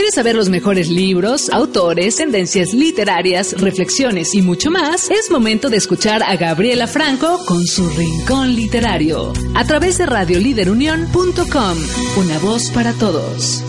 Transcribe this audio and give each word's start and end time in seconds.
¿Quieres 0.00 0.14
saber 0.14 0.34
los 0.34 0.48
mejores 0.48 0.88
libros, 0.88 1.50
autores, 1.50 2.16
tendencias 2.16 2.72
literarias, 2.72 3.60
reflexiones 3.60 4.34
y 4.34 4.40
mucho 4.40 4.70
más? 4.70 5.10
Es 5.10 5.30
momento 5.30 5.68
de 5.68 5.76
escuchar 5.76 6.22
a 6.22 6.36
Gabriela 6.36 6.86
Franco 6.86 7.44
con 7.44 7.66
su 7.66 7.86
Rincón 7.90 8.56
Literario 8.56 9.30
a 9.54 9.66
través 9.66 9.98
de 9.98 10.06
radioliderunión.com. 10.06 11.78
Una 12.16 12.38
voz 12.38 12.70
para 12.70 12.94
todos. 12.94 13.62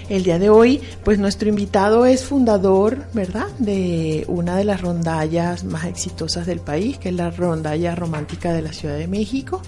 El 0.09 0.23
día 0.23 0.39
de 0.39 0.49
hoy, 0.49 0.81
pues 1.03 1.19
nuestro 1.19 1.49
invitado 1.49 2.07
es 2.07 2.25
fundador, 2.25 2.97
¿verdad?, 3.13 3.45
de 3.59 4.25
una 4.27 4.57
de 4.57 4.63
las 4.63 4.81
rondallas 4.81 5.63
más 5.63 5.85
exitosas 5.85 6.47
del 6.47 6.61
país, 6.61 6.97
que 6.97 7.09
es 7.09 7.15
la 7.15 7.29
rondalla 7.29 7.93
romántica 7.93 8.51
de 8.51 8.63
la 8.63 8.73
Ciudad 8.73 8.97
de 8.97 9.07
México 9.07 9.61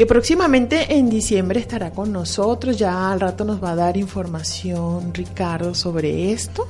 que 0.00 0.06
próximamente 0.06 0.96
en 0.96 1.10
diciembre 1.10 1.60
estará 1.60 1.90
con 1.90 2.10
nosotros. 2.10 2.78
Ya 2.78 3.12
al 3.12 3.20
rato 3.20 3.44
nos 3.44 3.62
va 3.62 3.72
a 3.72 3.76
dar 3.76 3.98
información 3.98 5.12
Ricardo 5.12 5.74
sobre 5.74 6.32
esto. 6.32 6.66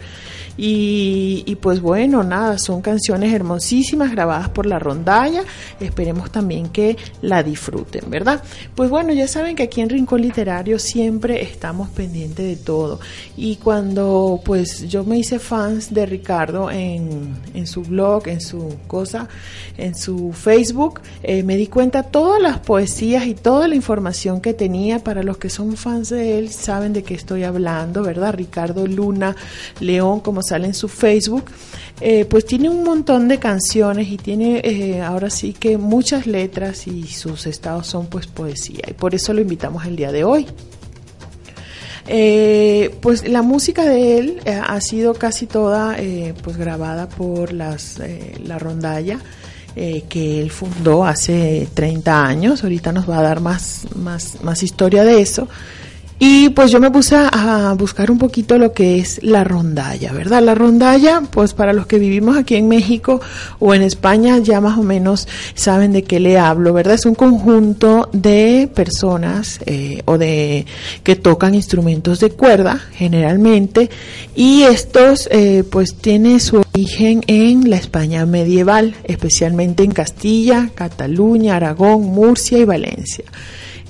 Y, 0.63 1.57
pues 1.63 1.81
bueno, 1.81 2.23
nada, 2.23 2.59
son 2.59 2.83
canciones 2.83 3.33
hermosísimas 3.33 4.11
grabadas 4.11 4.51
por 4.51 4.67
la 4.67 4.79
rondalla. 4.79 5.43
Esperemos 5.81 6.31
también 6.31 6.69
que 6.69 6.99
la 7.23 7.43
disfruten, 7.43 8.11
¿verdad? 8.11 8.43
Pues 8.75 8.91
bueno, 8.91 9.15
ya 9.15 9.27
saben 9.27 9.57
que 9.57 9.63
aquí 9.63 9.81
en 9.81 9.89
Rincón 9.89 10.21
Literario 10.21 10.79
siempre 10.79 11.43
estamos 11.43 11.89
pendientes 11.89 12.45
de 12.45 12.57
todo. 12.63 13.01
Y 13.39 13.57
cuando 13.57 14.43
pues 14.45 14.87
yo 14.87 15.03
me 15.03 15.17
hice 15.19 15.39
fans 15.39 15.95
de 15.95 16.05
Ricardo 16.05 16.71
en, 16.71 17.37
en 17.55 17.67
su 17.67 17.81
blog, 17.81 18.29
en 18.29 18.43
su 18.43 18.77
cosa, 18.87 19.29
en 19.79 19.95
su 19.95 20.35
Facebook, 20.35 21.01
eh, 21.23 21.43
me 21.43 21.57
di 21.57 21.69
cuenta 21.69 22.03
todas 22.03 22.41
las 22.43 22.59
poesías 22.59 23.25
y 23.25 23.33
toda 23.33 23.67
la 23.67 23.77
información 23.77 24.43
que 24.43 24.53
tenía. 24.53 24.99
Para 24.99 25.23
los 25.23 25.39
que 25.39 25.49
son 25.49 25.79
fans 25.79 26.11
de 26.11 26.39
él, 26.39 26.51
saben 26.51 26.93
de 26.93 27.03
qué 27.03 27.15
estoy 27.15 27.45
hablando, 27.45 28.03
¿verdad? 28.03 28.35
Ricardo 28.35 28.87
Luna 28.87 29.35
León, 29.81 30.21
como 30.21 30.43
sale 30.51 30.67
en 30.67 30.75
su 30.75 30.89
Facebook, 30.89 31.45
eh, 32.01 32.25
pues 32.25 32.45
tiene 32.45 32.69
un 32.69 32.83
montón 32.83 33.29
de 33.29 33.39
canciones 33.39 34.09
y 34.09 34.17
tiene 34.17 34.61
eh, 34.65 35.01
ahora 35.01 35.31
sí 35.31 35.53
que 35.53 35.79
muchas 35.79 36.27
letras 36.27 36.87
y 36.87 37.07
sus 37.07 37.47
estados 37.47 37.87
son 37.87 38.07
pues 38.07 38.27
poesía 38.27 38.83
y 38.89 38.95
por 38.95 39.15
eso 39.15 39.33
lo 39.33 39.41
invitamos 39.41 39.87
el 39.87 39.97
día 39.97 40.13
de 40.13 40.25
hoy. 40.25 40.47
Eh, 42.13 42.97
pues 43.01 43.29
la 43.29 43.43
música 43.43 43.85
de 43.85 44.19
él 44.19 44.41
ha 44.47 44.81
sido 44.81 45.15
casi 45.15 45.47
toda 45.47 45.97
pues 46.43 46.57
grabada 46.57 47.09
por 47.09 47.53
las, 47.53 48.01
la 48.43 48.59
rondalla 48.59 49.21
que 49.77 50.43
él 50.43 50.51
fundó 50.51 51.05
hace 51.05 51.69
30 51.73 52.25
años. 52.27 52.65
Ahorita 52.65 52.91
nos 52.91 53.09
va 53.09 53.19
a 53.19 53.23
dar 53.23 53.41
más, 53.41 53.87
más, 53.95 54.43
más 54.43 54.65
historia 54.65 55.05
de 55.05 55.21
eso. 55.21 55.47
Y 56.23 56.51
pues 56.51 56.71
yo 56.71 56.81
me 56.81 56.91
puse 56.91 57.17
a 57.17 57.75
buscar 57.79 58.11
un 58.11 58.19
poquito 58.19 58.59
lo 58.59 58.75
que 58.75 58.99
es 58.99 59.23
la 59.23 59.43
rondalla, 59.43 60.13
¿verdad? 60.13 60.43
La 60.43 60.55
rondalla, 60.55 61.23
pues 61.31 61.55
para 61.55 61.73
los 61.73 61.87
que 61.87 61.99
vivimos 61.99 62.37
aquí 62.37 62.57
en 62.57 62.69
México 62.69 63.23
o 63.59 63.73
en 63.73 63.81
España 63.81 64.37
ya 64.37 64.61
más 64.61 64.77
o 64.77 64.83
menos 64.83 65.27
saben 65.55 65.93
de 65.93 66.05
qué 66.05 66.21
le 66.21 66.39
hablo, 66.39 66.75
¿verdad? 66.75 66.97
Es 66.97 67.07
un 67.07 67.15
conjunto 67.15 68.11
de 68.13 68.69
personas 68.75 69.61
eh, 69.65 70.03
o 70.05 70.19
de 70.19 70.67
que 71.05 71.17
tocan 71.17 71.55
instrumentos 71.55 72.21
de 72.21 72.29
cuerda 72.29 72.79
generalmente 72.93 73.89
y 74.37 74.65
estos 74.65 75.27
eh, 75.33 75.65
pues 75.71 75.95
tiene 75.95 76.39
su 76.41 76.63
origen 76.75 77.23
en 77.29 77.71
la 77.71 77.77
España 77.77 78.27
medieval, 78.27 78.95
especialmente 79.05 79.85
en 79.85 79.93
Castilla, 79.93 80.69
Cataluña, 80.75 81.57
Aragón, 81.57 82.03
Murcia 82.03 82.59
y 82.59 82.67
Valencia. 82.67 83.25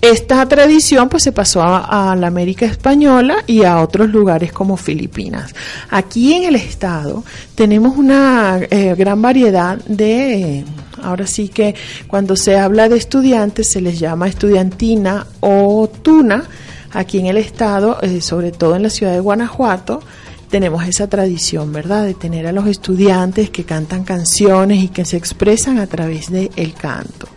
Esta 0.01 0.49
tradición 0.49 1.11
pues 1.11 1.23
se 1.23 1.33
pasó 1.33 1.63
a, 1.63 2.17
la 2.17 2.27
América 2.27 2.65
española 2.65 3.45
y 3.47 3.65
a 3.65 3.83
otros 3.83 4.09
lugares 4.09 4.51
como 4.51 4.79
Filipinas. 4.79 5.55
Aquí 5.91 6.33
en 6.33 6.45
el 6.45 6.57
estado 6.57 7.23
tenemos 7.55 7.99
una 7.99 8.61
eh, 8.71 8.95
gran 8.97 9.21
variedad 9.21 9.77
de, 9.85 10.65
ahora 11.03 11.27
sí 11.27 11.49
que 11.49 11.75
cuando 12.07 12.35
se 12.35 12.57
habla 12.57 12.89
de 12.89 12.97
estudiantes 12.97 13.71
se 13.71 13.83
les 13.83 13.99
llama 13.99 14.29
estudiantina 14.29 15.27
o 15.41 15.91
tuna. 16.03 16.45
Aquí 16.93 17.19
en 17.19 17.27
el 17.27 17.37
estado, 17.37 17.99
eh, 18.01 18.23
sobre 18.23 18.53
todo 18.53 18.77
en 18.77 18.85
la 18.85 18.91
ciudad 18.91 19.13
de 19.13 19.21
Guanajuato, 19.21 20.01
tenemos 20.49 20.83
esa 20.89 21.09
tradición, 21.09 21.73
¿verdad? 21.73 22.07
De 22.07 22.15
tener 22.15 22.47
a 22.47 22.53
los 22.53 22.67
estudiantes 22.67 23.51
que 23.51 23.65
cantan 23.65 24.05
canciones 24.05 24.83
y 24.83 24.89
que 24.89 25.05
se 25.05 25.19
expresan 25.19 25.79
a 25.79 25.87
través 25.87 26.31
del 26.31 26.51
el 26.57 26.73
canto. 26.73 27.29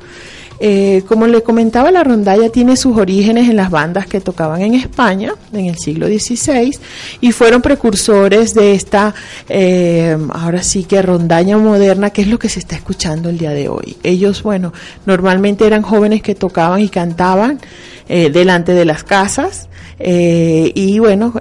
Eh, 0.66 1.04
como 1.10 1.28
le 1.28 1.44
comentaba, 1.44 1.92
la 1.92 2.06
rondalla 2.06 2.48
tiene 2.48 2.78
sus 2.78 2.96
orígenes 2.96 3.50
en 3.50 3.58
las 3.58 3.70
bandas 3.70 4.08
que 4.08 4.22
tocaban 4.22 4.62
en 4.62 4.76
España 4.76 5.34
en 5.52 5.66
el 5.66 5.78
siglo 5.78 6.08
XVI 6.08 6.80
y 7.20 7.34
fueron 7.34 7.62
precursores 7.62 8.54
de 8.54 8.74
esta, 8.74 9.14
eh, 9.50 10.18
ahora 10.32 10.64
sí 10.64 10.86
que 10.86 11.02
rondalla 11.02 11.58
moderna, 11.58 12.12
que 12.12 12.22
es 12.22 12.30
lo 12.30 12.40
que 12.40 12.48
se 12.48 12.60
está 12.60 12.78
escuchando 12.78 13.28
el 13.28 13.38
día 13.38 13.50
de 13.50 13.68
hoy. 13.68 13.98
Ellos, 14.04 14.42
bueno, 14.42 14.72
normalmente 15.06 15.68
eran 15.68 15.82
jóvenes 15.82 16.22
que 16.22 16.34
tocaban 16.34 16.80
y 16.80 16.88
cantaban 16.88 17.60
eh, 18.08 18.30
delante 18.30 18.72
de 18.72 18.86
las 18.86 19.04
casas 19.04 19.68
y, 20.00 20.98
bueno, 21.00 21.34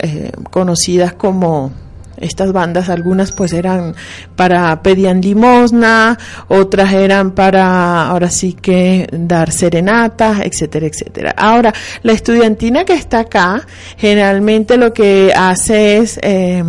conocidas 0.50 1.12
como 1.12 1.70
estas 2.22 2.52
bandas, 2.52 2.88
algunas 2.88 3.32
pues 3.32 3.52
eran 3.52 3.94
para 4.36 4.82
pedían 4.82 5.20
limosna, 5.20 6.18
otras 6.48 6.92
eran 6.92 7.32
para 7.32 8.06
ahora 8.06 8.30
sí 8.30 8.54
que 8.54 9.06
dar 9.12 9.50
serenatas, 9.50 10.40
etcétera, 10.40 10.86
etcétera. 10.86 11.34
Ahora, 11.36 11.72
la 12.02 12.12
estudiantina 12.12 12.84
que 12.84 12.94
está 12.94 13.20
acá, 13.20 13.66
generalmente 13.96 14.76
lo 14.76 14.92
que 14.92 15.32
hace 15.36 15.98
es 15.98 16.18
eh, 16.22 16.62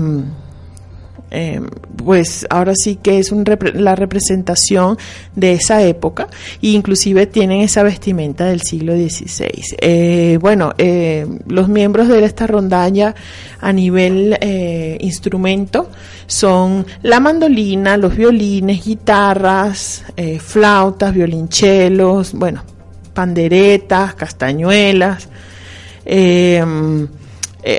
eh, 1.34 1.60
pues 1.98 2.46
ahora 2.52 2.74
sí 2.76 2.98
que 3.02 3.18
es 3.18 3.32
un 3.32 3.44
la 3.74 3.96
representación 3.96 5.00
de 5.36 5.54
esa 5.54 5.82
época 5.82 6.28
e 6.62 6.68
inclusive 6.68 7.26
tienen 7.26 7.62
esa 7.62 7.82
vestimenta 7.82 8.46
del 8.46 8.62
siglo 8.62 8.94
XVI. 8.94 9.64
Eh, 9.82 10.38
bueno, 10.40 10.74
eh, 10.78 11.26
los 11.48 11.70
miembros 11.70 12.08
de 12.08 12.24
esta 12.24 12.46
rondalla 12.46 13.16
a 13.60 13.74
nivel 13.74 14.38
instrumento 15.00 15.90
son 16.28 16.86
la 17.02 17.20
mandolina, 17.20 17.98
los 17.98 18.16
violines, 18.16 18.86
guitarras, 18.86 20.04
flautas, 20.40 21.14
violinchelos, 21.14 22.34
bueno, 22.34 22.64
panderetas, 23.14 24.14
castañuelas. 24.14 25.30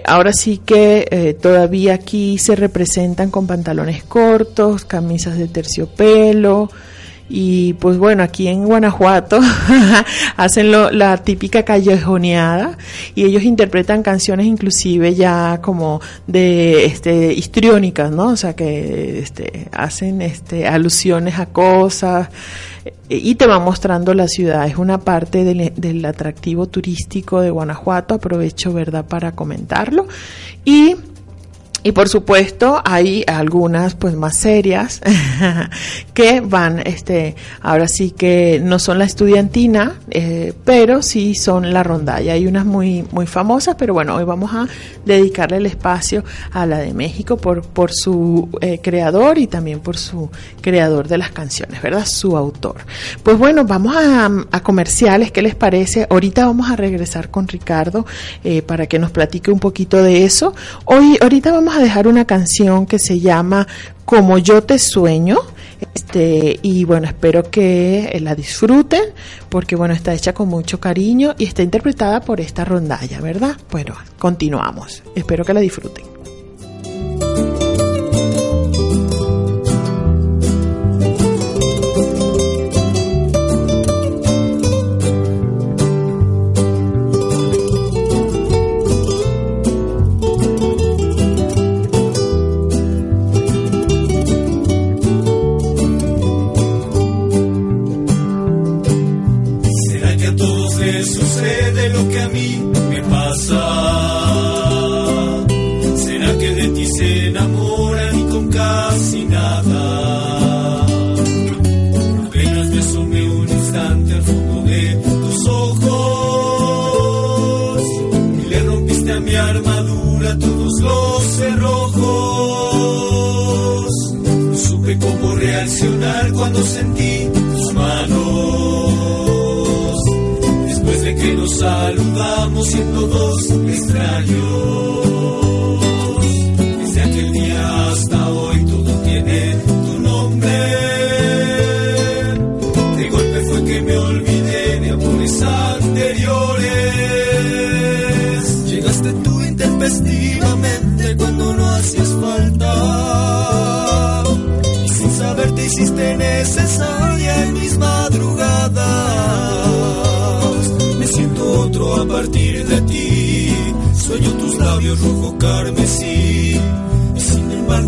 Ahora 0.05 0.33
sí 0.33 0.61
que 0.65 1.07
eh, 1.11 1.35
todavía 1.35 1.95
aquí 1.95 2.39
se 2.39 2.57
representan 2.57 3.31
con 3.31 3.47
pantalones 3.47 4.03
cortos, 4.05 4.85
camisas 4.85 5.39
de 5.39 5.49
terciopelo 5.49 6.71
y 7.29 7.73
pues 7.75 7.97
bueno, 7.97 8.23
aquí 8.23 8.49
en 8.49 8.65
Guanajuato 8.65 9.41
hacen 10.37 10.71
la 10.71 11.17
típica 11.19 11.63
callejoneada 11.63 12.77
y 13.15 13.25
ellos 13.25 13.43
interpretan 13.45 14.03
canciones 14.03 14.47
inclusive 14.47 15.15
ya 15.15 15.61
como 15.63 16.01
de 16.27 16.85
este 16.85 17.33
histriónicas, 17.33 18.11
¿no? 18.11 18.29
O 18.29 18.37
sea 18.37 18.55
que 18.55 19.21
este, 19.21 19.69
hacen 19.73 20.21
este 20.21 20.69
alusiones 20.69 21.39
a 21.39 21.47
cosas 21.47 22.29
y 23.09 23.35
te 23.35 23.47
va 23.47 23.59
mostrando 23.59 24.15
la 24.15 24.29
ciudad. 24.29 24.67
Es 24.67 24.77
una 24.77 24.99
parte 24.99 25.45
del, 25.45 26.05
atractivo 26.05 26.67
turístico 26.67 27.41
de 27.41 27.51
Guanajuato. 27.51 28.15
Aprovecho, 28.15 28.73
¿verdad?, 28.73 29.07
para 29.07 29.33
comentarlo. 29.33 30.07
Y 30.65 30.97
y 31.85 31.93
por 31.93 32.09
supuesto 32.09 32.81
hay 32.83 33.25
algunas 33.27 33.95
pues 33.95 34.17
más 34.17 34.37
serias 34.37 35.03
que 36.15 36.41
van, 36.41 36.81
este, 36.85 37.37
ahora 37.61 37.87
sí 37.89 38.11
que 38.11 38.59
no 38.63 38.79
son 38.79 38.99
la 38.99 39.05
estudiantina, 39.05 40.01
eh, 40.11 40.55
pero 40.65 41.03
sí 41.03 41.35
son 41.35 41.75
la 41.75 41.83
rondalla. 41.83 42.33
Hay 42.33 42.47
unas 42.47 42.65
muy, 42.65 43.05
muy 43.13 43.27
famosas, 43.27 43.77
pero 43.79 43.93
bueno, 43.93 44.17
hoy 44.17 44.25
vamos 44.25 44.53
a 44.55 44.67
dedicarle 45.05 45.59
el 45.59 45.67
espacio 45.67 46.25
a 46.53 46.65
la 46.65 46.79
de 46.79 46.95
México 46.95 47.37
por, 47.37 47.63
por 47.63 47.93
su 47.93 48.49
eh, 48.63 48.81
creador 48.83 49.37
y 49.37 49.47
también 49.47 49.81
por 49.81 49.99
su 49.99 50.31
creador 50.63 51.07
de 51.07 51.19
las 51.19 51.33
canciones, 51.33 51.83
¿verdad? 51.83 52.07
Su 52.07 52.35
autor. 52.39 52.77
Pues 53.23 53.37
bueno, 53.37 53.67
vamos 53.67 53.95
a, 53.95 54.31
a 54.51 54.61
comerciales, 54.63 55.33
¿qué 55.33 55.43
les 55.43 55.55
parece? 55.55 56.07
Ahorita 56.09 56.47
vamos 56.47 56.71
a 56.71 56.77
regresar 56.77 57.31
con 57.31 57.47
Ricardo 57.47 58.07
eh, 58.43 58.63
para 58.63 58.87
que 58.87 58.99
nos 58.99 59.11
platique 59.11 59.51
un 59.51 59.61
poquito 59.61 60.03
de 60.03 60.25
eso. 60.25 60.55
Hoy, 60.87 61.19
ahorita 61.21 61.53
vamos 61.53 61.74
a 61.77 61.81
dejar 61.81 62.07
una 62.07 62.25
canción 62.25 62.87
que 62.87 62.99
se 62.99 63.21
llama 63.21 63.67
Como 64.05 64.39
yo 64.39 64.63
te 64.63 64.79
sueño. 64.79 65.39
Este, 65.95 66.59
y 66.63 66.85
bueno, 66.85 67.07
espero 67.07 67.51
que 67.51 68.17
la 68.23 68.35
disfruten 68.35 69.03
porque 69.49 69.77
bueno, 69.77 69.93
está 69.93 70.15
hecha 70.15 70.33
con 70.33 70.49
mucho 70.49 70.81
cariño 70.81 71.35
y 71.39 71.45
está 71.45 71.63
interpretada 71.63 72.21
por 72.21 72.41
esta 72.41 72.65
rondalla, 72.65 73.21
¿verdad? 73.21 73.57
Bueno, 73.71 73.95
continuamos. 74.19 75.03
Espero 75.15 75.45
que 75.45 75.53
la 75.53 75.61
disfruten. 75.61 76.14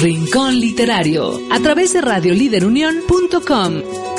Rincón 0.00 0.58
Literario 0.58 1.38
a 1.50 1.60
través 1.60 1.92
de 1.92 2.00
radioliderunión.com. 2.00 4.09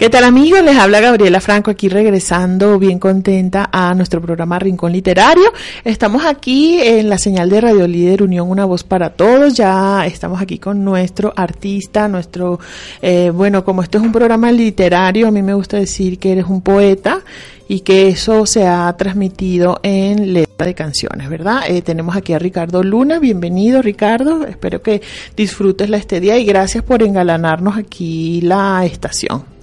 ¿Qué 0.00 0.08
tal 0.08 0.24
amigos? 0.24 0.62
Les 0.62 0.78
habla 0.78 0.98
Gabriela 0.98 1.42
Franco 1.42 1.70
aquí 1.70 1.90
regresando 1.90 2.78
bien 2.78 2.98
contenta 2.98 3.68
a 3.70 3.92
nuestro 3.92 4.22
programa 4.22 4.58
Rincón 4.58 4.92
Literario. 4.92 5.52
Estamos 5.84 6.24
aquí 6.24 6.80
en 6.80 7.10
la 7.10 7.18
señal 7.18 7.50
de 7.50 7.60
Radio 7.60 7.86
Líder 7.86 8.22
Unión 8.22 8.48
Una 8.48 8.64
Voz 8.64 8.82
para 8.82 9.10
Todos. 9.10 9.52
Ya 9.52 10.06
estamos 10.06 10.40
aquí 10.40 10.58
con 10.58 10.82
nuestro 10.82 11.34
artista, 11.36 12.08
nuestro, 12.08 12.58
eh, 13.02 13.28
bueno, 13.28 13.62
como 13.62 13.82
esto 13.82 13.98
es 13.98 14.04
un 14.04 14.10
programa 14.10 14.50
literario, 14.50 15.28
a 15.28 15.30
mí 15.30 15.42
me 15.42 15.52
gusta 15.52 15.76
decir 15.76 16.18
que 16.18 16.32
eres 16.32 16.46
un 16.46 16.62
poeta 16.62 17.20
y 17.68 17.80
que 17.80 18.08
eso 18.08 18.46
se 18.46 18.66
ha 18.66 18.90
transmitido 18.96 19.80
en 19.82 20.32
letra 20.32 20.66
de 20.66 20.74
canciones, 20.74 21.28
¿verdad? 21.28 21.64
Eh, 21.68 21.82
tenemos 21.82 22.16
aquí 22.16 22.32
a 22.32 22.38
Ricardo 22.38 22.82
Luna, 22.82 23.18
bienvenido 23.18 23.82
Ricardo, 23.82 24.46
espero 24.46 24.80
que 24.80 25.02
disfrutes 25.36 25.90
la 25.90 25.98
estadía 25.98 26.38
y 26.38 26.46
gracias 26.46 26.82
por 26.84 27.02
engalanarnos 27.02 27.76
aquí 27.76 28.40
la 28.40 28.86
estación. 28.86 29.59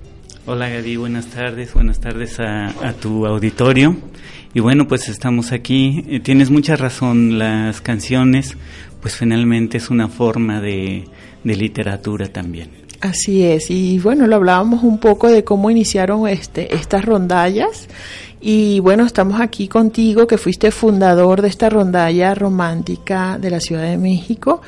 Hola 0.50 0.70
Gaby, 0.70 0.96
buenas 0.96 1.26
tardes, 1.26 1.74
buenas 1.74 2.00
tardes 2.00 2.40
a, 2.40 2.94
tu 3.02 3.26
auditorio. 3.26 3.98
Y 4.54 4.62
bueno, 4.62 4.88
pues 4.88 5.10
estamos 5.10 5.52
aquí. 5.52 6.06
Eh, 6.08 6.22
tienes 6.22 6.50
mucha 6.50 6.78
razón, 6.78 7.38
las 7.38 7.82
canciones, 7.82 8.56
pues 9.02 9.18
finalmente 9.18 9.76
es 9.76 9.90
una 9.90 10.08
forma 10.08 10.62
de, 10.62 11.04
literatura 11.44 12.30
también. 12.30 12.70
Así 13.02 13.44
es, 13.44 13.70
y 13.70 14.00
bueno, 14.00 14.26
lo 14.26 14.38
hablábamos 14.38 14.84
un 14.84 15.00
poco 15.00 15.30
de 15.30 15.44
cómo 15.44 15.70
iniciaron 15.70 16.26
este, 16.30 16.74
estas 16.74 17.04
rondallas. 17.04 17.90
Y 18.40 18.80
bueno, 18.80 19.06
estamos 19.06 19.42
aquí 19.42 19.68
contigo, 19.68 20.28
que 20.28 20.38
fuiste 20.38 20.72
fundador 20.72 21.42
de 21.42 21.50
esta 21.50 21.70
rondalla 21.70 22.34
romántica 22.36 23.38
de 23.38 23.50
la 23.50 23.60
Ciudad 23.60 23.84
de 23.84 23.98
México 23.98 24.62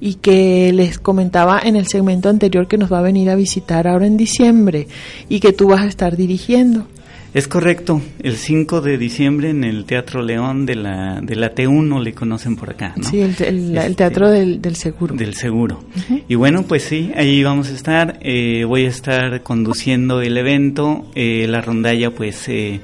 y 0.00 0.14
que 0.14 0.72
les 0.72 0.98
comentaba 0.98 1.60
en 1.62 1.76
el 1.76 1.86
segmento 1.86 2.28
anterior 2.28 2.68
que 2.68 2.78
nos 2.78 2.92
va 2.92 3.00
a 3.00 3.02
venir 3.02 3.30
a 3.30 3.34
visitar 3.34 3.86
ahora 3.88 4.06
en 4.06 4.16
diciembre 4.16 4.88
y 5.28 5.40
que 5.40 5.52
tú 5.52 5.68
vas 5.68 5.82
a 5.82 5.86
estar 5.86 6.16
dirigiendo. 6.16 6.86
Es 7.34 7.46
correcto, 7.46 8.00
el 8.22 8.36
5 8.36 8.80
de 8.80 8.96
diciembre 8.96 9.50
en 9.50 9.62
el 9.62 9.84
Teatro 9.84 10.22
León 10.22 10.64
de 10.64 10.76
la, 10.76 11.20
de 11.20 11.36
la 11.36 11.54
T1 11.54 12.02
le 12.02 12.14
conocen 12.14 12.56
por 12.56 12.70
acá, 12.70 12.94
¿no? 12.96 13.04
Sí, 13.04 13.20
el, 13.20 13.30
este, 13.76 13.94
Teatro 13.94 14.30
del, 14.30 14.74
Seguro. 14.74 15.14
Del 15.14 15.34
Seguro. 15.34 15.84
Y 16.26 16.36
bueno, 16.36 16.62
pues 16.62 16.84
sí, 16.84 17.12
ahí 17.14 17.42
vamos 17.44 17.68
a 17.68 17.74
estar, 17.74 18.18
eh, 18.22 18.64
voy 18.64 18.86
a 18.86 18.88
estar 18.88 19.42
conduciendo 19.42 20.22
el 20.22 20.38
evento, 20.38 21.04
eh, 21.14 21.46
la 21.46 21.60
rondalla 21.60 22.10
pues 22.10 22.48
eh, 22.48 22.80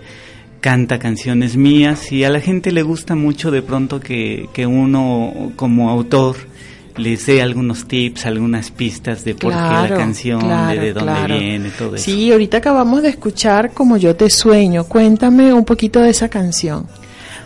canta 0.60 0.98
canciones 0.98 1.56
mías 1.56 2.12
y 2.12 2.24
a 2.24 2.28
la 2.28 2.40
gente 2.40 2.70
le 2.70 2.82
gusta 2.82 3.14
mucho 3.14 3.50
de 3.50 3.62
pronto 3.62 3.98
que, 3.98 4.48
que 4.52 4.66
uno 4.66 5.52
como 5.56 5.88
autor 5.88 6.36
les 6.96 7.26
dé 7.26 7.42
algunos 7.42 7.86
tips, 7.86 8.26
algunas 8.26 8.70
pistas 8.70 9.24
de 9.24 9.34
por 9.34 9.52
qué 9.52 9.58
la 9.58 9.94
canción, 9.96 10.40
de, 10.40 10.92
dónde 10.92 11.38
viene, 11.38 11.70
todo 11.70 11.96
eso. 11.96 12.04
Sí, 12.04 12.30
ahorita 12.30 12.58
acabamos 12.58 13.02
de 13.02 13.08
escuchar 13.08 13.72
Como 13.72 13.96
yo 13.96 14.14
te 14.16 14.30
sueño. 14.30 14.84
Cuéntame 14.84 15.52
un 15.52 15.64
poquito 15.64 16.00
de 16.00 16.10
esa 16.10 16.28
canción. 16.28 16.86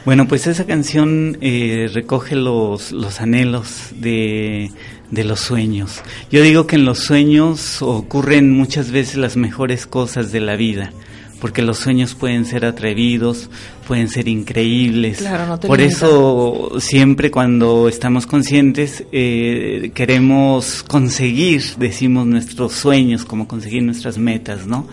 Bueno, 0.05 0.26
pues 0.26 0.47
esa 0.47 0.64
canción 0.64 1.37
eh, 1.40 1.90
recoge 1.93 2.35
los, 2.35 2.93
los 2.93 3.21
anhelos 3.21 3.90
de, 3.97 4.71
de 5.11 5.25
los 5.25 5.40
sueños. 5.40 6.02
Yo 6.31 6.43
digo 6.43 6.67
que 6.67 6.76
en 6.76 6.85
los 6.85 7.00
sueños 7.00 7.83
ocurren 7.83 8.50
muchas 8.50 8.90
veces 8.90 9.17
las 9.17 9.37
mejores 9.37 9.87
cosas 9.87 10.33
de 10.33 10.40
la 10.40 10.57
vida 10.57 10.93
porque 11.40 11.62
los 11.62 11.78
sueños 11.78 12.14
pueden 12.14 12.45
ser 12.45 12.64
atrevidos, 12.64 13.49
pueden 13.87 14.09
ser 14.09 14.28
increíbles. 14.28 15.25
Por 15.66 15.80
eso 15.80 16.73
siempre 16.78 17.30
cuando 17.30 17.88
estamos 17.88 18.26
conscientes 18.26 19.04
eh, 19.12 19.92
queremos 19.95 20.83
conseguir, 20.83 21.62
decimos 21.76 22.26
nuestros 22.26 22.73
sueños, 22.73 23.25
como 23.25 23.49
conseguir 23.49 23.83
nuestras 23.83 24.18
metas, 24.18 24.66
¿no? 24.66 24.87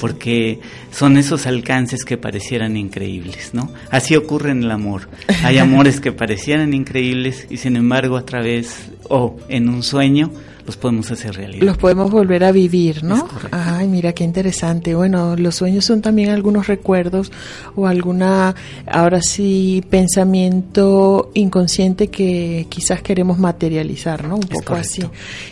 Porque 0.00 0.60
son 0.90 1.16
esos 1.16 1.46
alcances 1.46 2.04
que 2.04 2.16
parecieran 2.18 2.76
increíbles, 2.76 3.50
¿no? 3.54 3.70
Así 3.90 4.16
ocurre 4.16 4.50
en 4.50 4.64
el 4.64 4.70
amor. 4.70 5.08
Hay 5.42 5.58
amores 5.58 6.00
que 6.00 6.12
parecieran 6.12 6.74
increíbles 6.74 7.46
y 7.48 7.56
sin 7.56 7.76
embargo 7.76 8.16
a 8.16 8.26
través 8.26 8.90
o 9.08 9.36
en 9.48 9.68
un 9.68 9.82
sueño 9.82 10.30
los 10.66 10.76
podemos 10.76 11.10
hacer 11.10 11.34
realidad. 11.34 11.64
Los 11.64 11.78
podemos 11.78 12.10
volver 12.10 12.44
a 12.44 12.52
vivir, 12.52 13.02
¿no? 13.02 13.26
Ay, 13.50 13.88
mira 13.88 14.12
qué 14.12 14.24
interesante. 14.24 14.94
Bueno, 14.94 15.36
los 15.36 15.56
sueños 15.56 15.84
son 15.84 16.02
también 16.02 16.30
algunos 16.30 16.66
recuerdos 16.66 17.32
o 17.74 17.86
alguna, 17.86 18.54
ahora 18.86 19.22
sí, 19.22 19.82
pensamiento 19.88 21.30
inconsciente 21.34 22.08
que 22.08 22.66
quizás 22.68 23.02
queremos 23.02 23.38
materializar, 23.38 24.28
¿no? 24.28 24.36
Un 24.36 24.42
poco 24.42 24.74
así. 24.74 25.02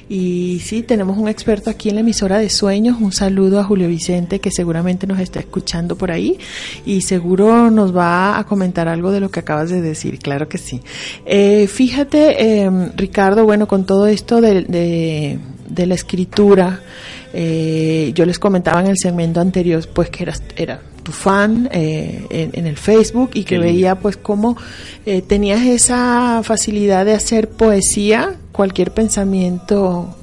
Y 0.08 0.60
sí, 0.64 0.82
tenemos 0.82 1.18
un 1.18 1.28
experto 1.28 1.70
aquí 1.70 1.88
en 1.88 1.96
la 1.96 2.00
emisora 2.02 2.38
de 2.38 2.50
sueños. 2.50 2.98
Un 3.00 3.12
saludo 3.12 3.58
a 3.60 3.64
Julio 3.64 3.88
Vicente 3.88 4.38
que 4.40 4.50
seguramente 4.50 5.06
nos 5.06 5.18
está 5.18 5.40
escuchando 5.40 5.96
por 5.96 6.10
ahí 6.10 6.38
y 6.84 7.02
seguro 7.02 7.70
nos 7.70 7.96
va 7.96 8.38
a 8.38 8.44
comentar 8.44 8.88
algo 8.88 9.10
de 9.10 9.20
lo 9.20 9.30
que 9.30 9.40
acabas 9.40 9.70
de 9.70 9.80
decir. 9.80 10.18
Claro 10.18 10.48
que 10.48 10.58
sí. 10.58 10.80
Eh, 11.26 11.66
fíjate, 11.66 12.62
eh, 12.62 12.70
Ricardo, 12.96 13.44
bueno, 13.44 13.66
con 13.66 13.84
todo 13.84 14.06
esto 14.06 14.40
de 14.40 14.50
de, 14.50 14.99
la 15.86 15.94
escritura. 15.94 16.80
Eh, 17.32 18.12
yo 18.14 18.26
les 18.26 18.38
comentaba 18.38 18.80
en 18.80 18.88
el 18.88 18.98
segmento 18.98 19.40
anterior, 19.40 19.86
pues 19.92 20.10
que 20.10 20.24
eras, 20.24 20.42
era 20.56 20.80
tu 21.02 21.12
fan 21.12 21.68
eh, 21.72 22.50
en, 22.52 22.66
el 22.66 22.76
Facebook 22.76 23.30
y 23.34 23.44
que 23.44 23.58
veía 23.58 23.94
pues 23.94 24.16
cómo 24.16 24.56
eh, 25.06 25.22
tenías 25.22 25.62
esa 25.62 26.42
facilidad 26.42 27.06
de 27.06 27.14
hacer 27.14 27.48
poesía, 27.48 28.34
cualquier 28.52 28.92
pensamiento 28.92 30.14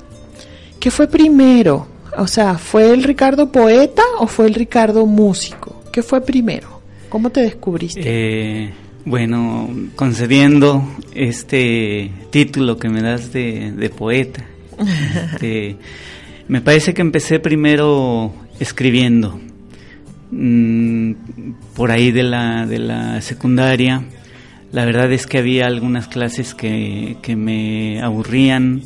¿qué 0.78 0.90
fue 0.90 1.08
primero? 1.08 1.93
O 2.16 2.26
sea, 2.26 2.58
¿fue 2.58 2.90
el 2.92 3.02
Ricardo 3.02 3.50
poeta 3.50 4.02
o 4.18 4.26
fue 4.26 4.46
el 4.46 4.54
Ricardo 4.54 5.06
músico? 5.06 5.82
¿Qué 5.92 6.02
fue 6.02 6.20
primero? 6.20 6.80
¿Cómo 7.08 7.30
te 7.30 7.40
descubriste? 7.40 8.02
Eh, 8.04 8.72
bueno, 9.04 9.68
concediendo 9.96 10.88
este 11.14 12.10
título 12.30 12.78
que 12.78 12.88
me 12.88 13.02
das 13.02 13.32
de, 13.32 13.92
poeta, 13.96 14.44
este, 15.32 15.76
me 16.48 16.60
parece 16.60 16.94
que 16.94 17.02
empecé 17.02 17.38
primero 17.38 18.32
escribiendo. 18.58 19.40
Mm, 20.30 21.12
por 21.76 21.90
ahí 21.90 22.10
de 22.10 22.22
la, 22.22 22.66
de 22.66 22.78
la 22.78 23.20
secundaria, 23.20 24.02
la 24.72 24.84
verdad 24.84 25.12
es 25.12 25.26
que 25.26 25.38
había 25.38 25.66
algunas 25.66 26.08
clases 26.08 26.54
que, 26.54 27.16
que 27.22 27.36
me 27.36 28.02
aburrían 28.02 28.82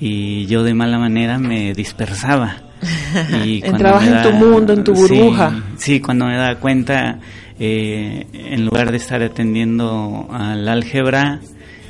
y 0.00 0.46
yo 0.46 0.62
de 0.62 0.74
mala 0.74 0.98
manera 0.98 1.38
me 1.38 1.74
dispersaba. 1.74 2.56
Y 3.44 3.64
Entrabas 3.64 4.06
en 4.06 4.22
tu 4.22 4.32
mundo, 4.32 4.72
en 4.72 4.84
tu 4.84 4.92
burbuja. 4.92 5.62
Sí, 5.78 6.00
cuando 6.00 6.26
me 6.26 6.36
daba 6.36 6.56
cuenta, 6.60 7.18
eh, 7.58 8.26
en 8.32 8.64
lugar 8.64 8.90
de 8.90 8.98
estar 8.98 9.22
atendiendo 9.22 10.28
al 10.30 10.68
álgebra, 10.68 11.40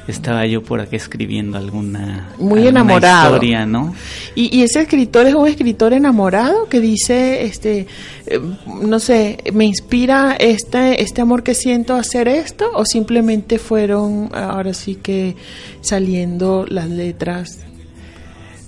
estaba 0.07 0.47
yo 0.47 0.63
por 0.63 0.81
aquí 0.81 0.97
escribiendo 0.97 1.59
alguna, 1.59 2.31
muy 2.39 2.67
enamorado 2.67 3.35
historia, 3.35 3.67
¿no? 3.67 3.95
Y, 4.35 4.63
ese 4.63 4.81
escritor 4.81 5.27
es 5.27 5.35
un 5.35 5.47
escritor 5.47 5.93
enamorado 5.93 6.69
que 6.69 6.81
dice, 6.81 7.45
este, 7.45 7.87
eh, 8.27 8.41
no 8.83 8.99
sé, 9.01 9.39
me 9.53 9.67
inspira 9.67 10.37
este 10.39 11.03
este 11.03 11.21
amor 11.21 11.43
que 11.43 11.55
siento 11.55 11.95
a 11.95 12.01
hacer 12.01 12.29
esto 12.29 12.71
o 12.75 12.85
simplemente 12.87 13.59
fueron 13.59 14.31
ahora 14.33 14.73
sí 14.73 14.95
que 14.95 15.37
saliendo 15.83 16.65
las 16.67 16.89
letras 16.89 17.68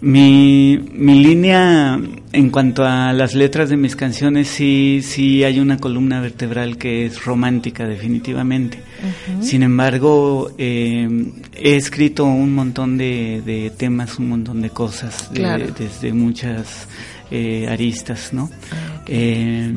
mi, 0.01 0.79
mi 0.93 1.23
línea 1.23 1.99
en 2.33 2.51
cuanto 2.51 2.85
a 2.85 3.13
las 3.13 3.35
letras 3.35 3.71
de 3.71 3.77
mis 3.77 3.97
canciones, 3.97 4.49
sí, 4.49 5.01
sí 5.03 5.43
hay 5.43 5.59
una 5.59 5.79
columna 5.79 6.21
vertebral 6.21 6.77
que 6.79 7.07
es 7.07 7.25
romántica, 7.25 7.87
definitivamente. 7.87 8.81
Sin 9.41 9.63
embargo, 9.63 10.53
eh, 10.57 11.09
he 11.55 11.77
escrito 11.77 12.25
un 12.25 12.55
montón 12.55 12.99
de, 12.99 13.43
de, 13.45 13.71
temas, 13.71 14.19
un 14.19 14.29
montón 14.29 14.63
de 14.63 14.71
cosas, 14.71 15.31
desde 15.33 16.13
muchas 16.13 16.87
eh, 17.31 17.67
aristas, 17.69 18.33
¿no? 18.33 18.51
Ah, 18.73 19.00
eh, 19.13 19.75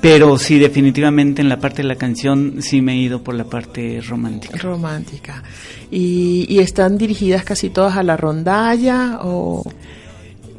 pero 0.00 0.38
sí, 0.38 0.58
definitivamente 0.58 1.42
en 1.42 1.50
la 1.50 1.58
parte 1.58 1.82
de 1.82 1.88
la 1.88 1.96
canción 1.96 2.62
sí 2.62 2.80
me 2.80 2.94
he 2.94 2.96
ido 2.96 3.22
por 3.22 3.34
la 3.34 3.44
parte 3.44 4.00
romántica. 4.00 4.56
Romántica. 4.56 5.42
¿Y, 5.90 6.46
y 6.48 6.58
están 6.60 6.96
dirigidas 6.96 7.44
casi 7.44 7.68
todas 7.68 7.98
a 7.98 8.02
la 8.02 8.16
rondalla 8.16 9.18
o...? 9.22 9.62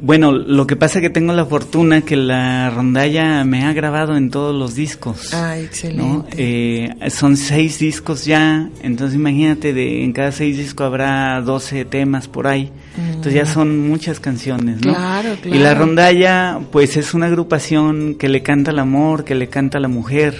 Bueno, 0.00 0.32
lo 0.32 0.66
que 0.66 0.76
pasa 0.76 0.98
es 0.98 1.02
que 1.02 1.10
tengo 1.10 1.32
la 1.32 1.46
fortuna 1.46 2.02
que 2.02 2.16
la 2.16 2.70
rondalla 2.70 3.42
me 3.44 3.64
ha 3.64 3.72
grabado 3.72 4.16
en 4.16 4.30
todos 4.30 4.54
los 4.54 4.74
discos. 4.74 5.32
Ah, 5.32 5.58
excelente. 5.58 6.36
Eh, 6.36 7.10
son 7.10 7.36
seis 7.36 7.78
discos 7.78 8.24
ya, 8.26 8.68
entonces 8.82 9.16
imagínate, 9.16 9.72
de, 9.72 10.04
en 10.04 10.12
cada 10.12 10.30
seis 10.30 10.56
discos 10.56 10.86
habrá 10.86 11.40
12 11.40 11.86
temas 11.86 12.28
por 12.28 12.46
ahí. 12.46 12.70
Entonces 12.96 13.34
ya 13.34 13.46
son 13.46 13.88
muchas 13.88 14.20
canciones, 14.20 14.76
¿no? 14.84 14.94
Claro, 14.94 15.36
claro. 15.40 15.56
Y 15.56 15.58
la 15.58 15.74
rondalla, 15.74 16.60
pues 16.70 16.96
es 16.96 17.14
una 17.14 17.26
agrupación 17.26 18.14
que 18.14 18.28
le 18.28 18.42
canta 18.42 18.70
al 18.70 18.78
amor, 18.78 19.24
que 19.24 19.34
le 19.34 19.48
canta 19.48 19.78
a 19.78 19.80
la 19.80 19.88
mujer. 19.88 20.34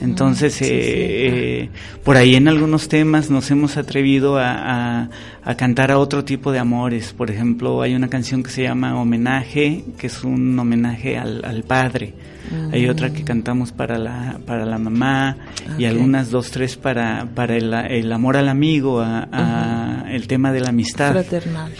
Entonces, 0.00 0.60
eh, 0.62 0.68
eh, 0.68 1.68
por 2.04 2.16
ahí 2.16 2.34
en 2.34 2.48
algunos 2.48 2.88
temas 2.88 3.30
nos 3.30 3.50
hemos 3.50 3.76
atrevido 3.76 4.38
a, 4.38 5.08
cantar 5.56 5.90
a 5.90 5.98
otro 5.98 6.24
tipo 6.24 6.52
de 6.52 6.58
amores. 6.58 7.12
Por 7.12 7.30
ejemplo, 7.30 7.82
hay 7.82 7.94
una 7.94 8.08
canción 8.08 8.42
que 8.42 8.50
se 8.50 8.62
llama 8.62 9.00
Homenaje, 9.00 9.84
que 9.98 10.08
es 10.08 10.24
un 10.24 10.58
homenaje 10.58 11.18
al, 11.18 11.64
padre. 11.66 12.14
Hay 12.72 12.88
otra 12.88 13.12
que 13.12 13.24
cantamos 13.24 13.72
para 13.72 13.98
la, 13.98 14.38
para 14.46 14.64
la 14.64 14.78
mamá 14.78 15.36
y 15.78 15.84
algunas 15.84 16.30
dos, 16.30 16.50
tres 16.50 16.76
para, 16.76 17.26
para 17.34 17.56
el, 17.56 18.12
amor 18.12 18.36
al 18.36 18.48
amigo, 18.48 19.00
a, 19.00 20.04
el 20.10 20.26
tema 20.26 20.52
de 20.52 20.60
la 20.60 20.68
amistad. 20.70 21.12
Fraternal, 21.12 21.72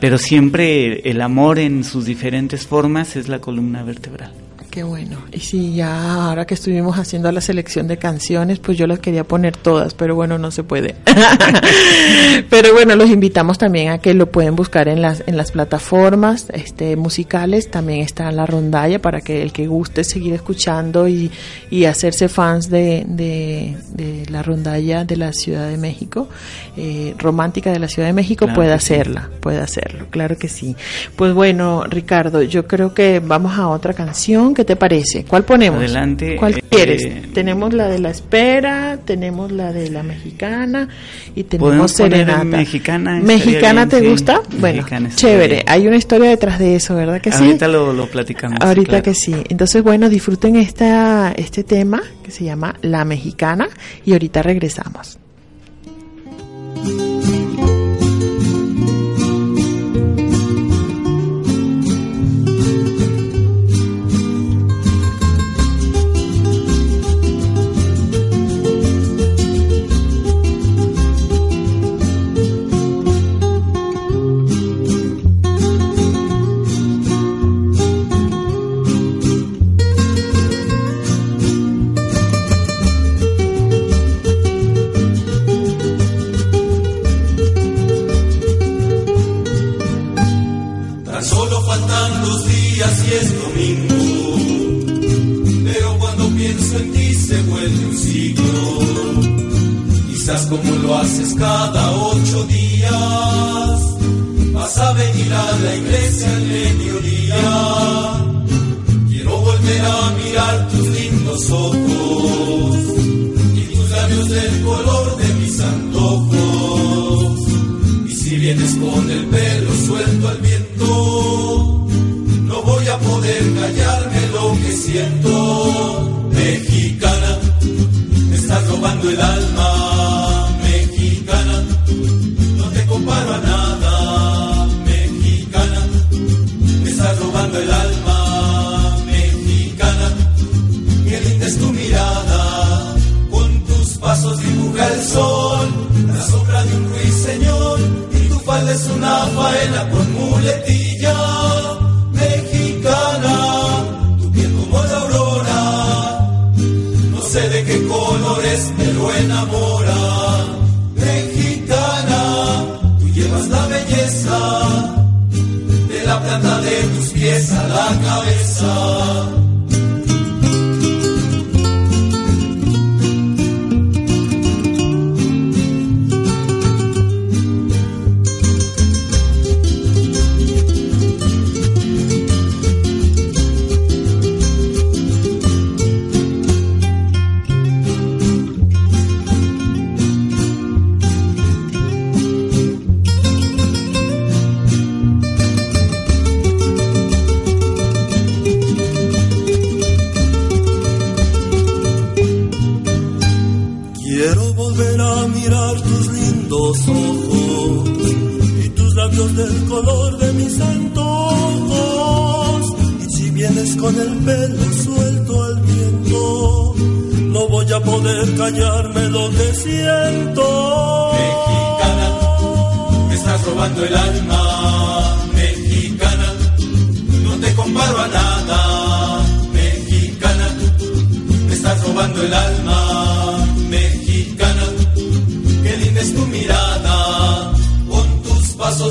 Pero 0.00 0.18
siempre 0.18 1.08
el 1.08 1.20
amor 1.20 1.58
en 1.58 1.84
sus 1.84 2.04
diferentes 2.04 2.66
formas 2.66 3.16
es 3.16 3.28
la 3.28 3.40
columna 3.40 3.82
vertebral. 3.82 4.43
Qué 4.74 4.82
bueno. 4.82 5.18
Y 5.30 5.38
sí, 5.38 5.76
ya 5.76 6.24
ahora 6.24 6.46
que 6.46 6.54
estuvimos 6.54 6.98
haciendo 6.98 7.30
la 7.30 7.40
selección 7.40 7.86
de 7.86 7.96
canciones, 7.96 8.58
pues 8.58 8.76
yo 8.76 8.88
las 8.88 8.98
quería 8.98 9.22
poner 9.22 9.56
todas, 9.56 9.94
pero 9.94 10.16
bueno, 10.16 10.36
no 10.36 10.50
se 10.50 10.64
puede. 10.64 10.96
pero 12.50 12.72
bueno, 12.72 12.96
los 12.96 13.08
invitamos 13.08 13.56
también 13.56 13.90
a 13.90 13.98
que 13.98 14.14
lo 14.14 14.32
pueden 14.32 14.56
buscar 14.56 14.88
en 14.88 15.00
las 15.00 15.22
en 15.28 15.36
las 15.36 15.52
plataformas 15.52 16.48
este 16.52 16.96
musicales, 16.96 17.70
también 17.70 18.00
está 18.00 18.32
la 18.32 18.46
rondalla 18.46 19.00
para 19.00 19.20
que 19.20 19.42
el 19.42 19.52
que 19.52 19.68
guste 19.68 20.02
seguir 20.02 20.34
escuchando 20.34 21.06
y, 21.06 21.30
y 21.70 21.84
hacerse 21.84 22.28
fans 22.28 22.68
de, 22.68 23.04
de, 23.06 24.26
la 24.28 24.42
rondalla 24.42 25.04
de 25.04 25.16
la 25.16 25.32
Ciudad 25.32 25.68
de 25.68 25.76
México, 25.76 26.28
eh, 26.76 27.14
romántica 27.16 27.70
de 27.70 27.78
la 27.78 27.86
Ciudad 27.86 28.08
de 28.08 28.12
México, 28.12 28.48
puede 28.52 28.72
hacerla, 28.72 29.30
puede 29.38 29.58
hacerlo, 29.58 30.06
claro 30.10 30.36
que 30.36 30.48
sí. 30.48 30.74
Pues 31.14 31.32
bueno, 31.32 31.84
Ricardo, 31.84 32.42
yo 32.42 32.66
creo 32.66 32.92
que 32.92 33.20
vamos 33.20 33.56
a 33.56 33.68
otra 33.68 33.94
canción 33.94 34.52
que 34.52 34.63
te 34.64 34.76
parece? 34.76 35.24
¿Cuál 35.24 35.44
ponemos? 35.44 35.78
Adelante. 35.78 36.36
¿Cuál 36.36 36.58
eh, 36.58 36.62
quieres? 36.68 37.32
tenemos 37.32 37.72
la 37.72 37.88
de 37.88 37.98
la 37.98 38.10
espera, 38.10 38.98
tenemos 39.04 39.52
la 39.52 39.72
de 39.72 39.90
la 39.90 40.02
mexicana 40.02 40.88
y 41.34 41.44
tenemos 41.44 41.92
serenata. 41.92 42.44
Mexicana. 42.44 43.20
¿Mexicana 43.20 43.88
te 43.88 44.00
gusta? 44.08 44.42
Bueno, 44.58 44.84
chévere. 45.14 45.64
Hay 45.66 45.86
una 45.86 45.96
historia 45.96 46.30
detrás 46.30 46.58
de 46.58 46.76
eso, 46.76 46.94
¿verdad 46.94 47.20
que 47.20 47.32
sí? 47.32 47.44
Ahorita 47.44 47.68
lo, 47.68 48.06
platicamos. 48.06 48.58
Ahorita 48.60 49.02
que 49.02 49.14
sí. 49.14 49.34
Entonces, 49.48 49.82
bueno, 49.82 50.08
disfruten 50.08 50.56
esta, 50.56 51.32
este 51.36 51.64
tema 51.64 52.02
que 52.22 52.30
se 52.30 52.44
llama 52.44 52.74
La 52.82 53.04
Mexicana 53.04 53.68
y 54.04 54.12
ahorita 54.12 54.42
regresamos. 54.42 55.18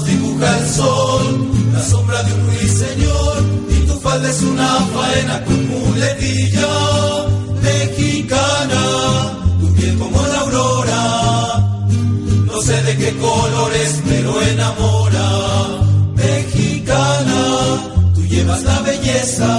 dibuja 0.01 0.57
el 0.57 0.69
sol, 0.69 1.47
la 1.73 1.83
sombra 1.83 2.23
de 2.23 2.33
un 2.33 2.45
ruiseñor, 2.47 3.43
y 3.69 3.87
tu 3.87 3.93
falda 3.99 4.29
es 4.29 4.41
una 4.41 4.67
faena 4.93 5.45
con 5.45 5.67
muletilla 5.69 6.67
mexicana, 7.61 8.81
tu 9.59 9.73
piel 9.75 9.97
como 9.97 10.21
la 10.27 10.39
aurora, 10.39 11.85
no 12.45 12.61
sé 12.61 12.81
de 12.83 12.97
qué 12.97 13.17
colores, 13.17 14.01
pero 14.07 14.41
enamora, 14.41 15.29
mexicana, 16.15 17.43
tú 18.15 18.25
llevas 18.25 18.63
la 18.63 18.79
belleza, 18.79 19.51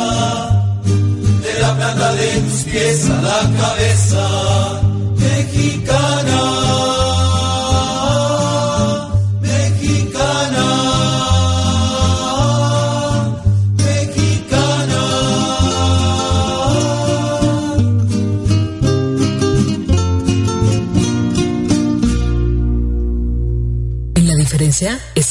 de 0.85 1.61
la 1.61 1.77
planta 1.77 2.15
de 2.15 2.41
tus 2.41 2.63
pies 2.65 3.11
a 3.11 3.23
la 3.23 3.41
cabeza. 3.61 4.84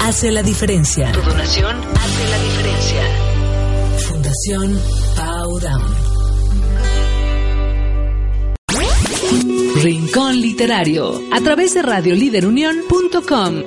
hace 0.00 0.30
la 0.30 0.42
diferencia. 0.42 1.12
Tu 1.12 1.20
donación 1.20 1.76
hace 1.76 2.28
la 2.28 2.38
diferencia. 2.42 3.02
Fundación 4.08 4.80
Pau 5.16 5.60
Rincón 9.82 10.40
Literario 10.40 11.22
a 11.32 11.40
través 11.40 11.74
de 11.74 11.82
radioliderunión.com. 11.82 13.62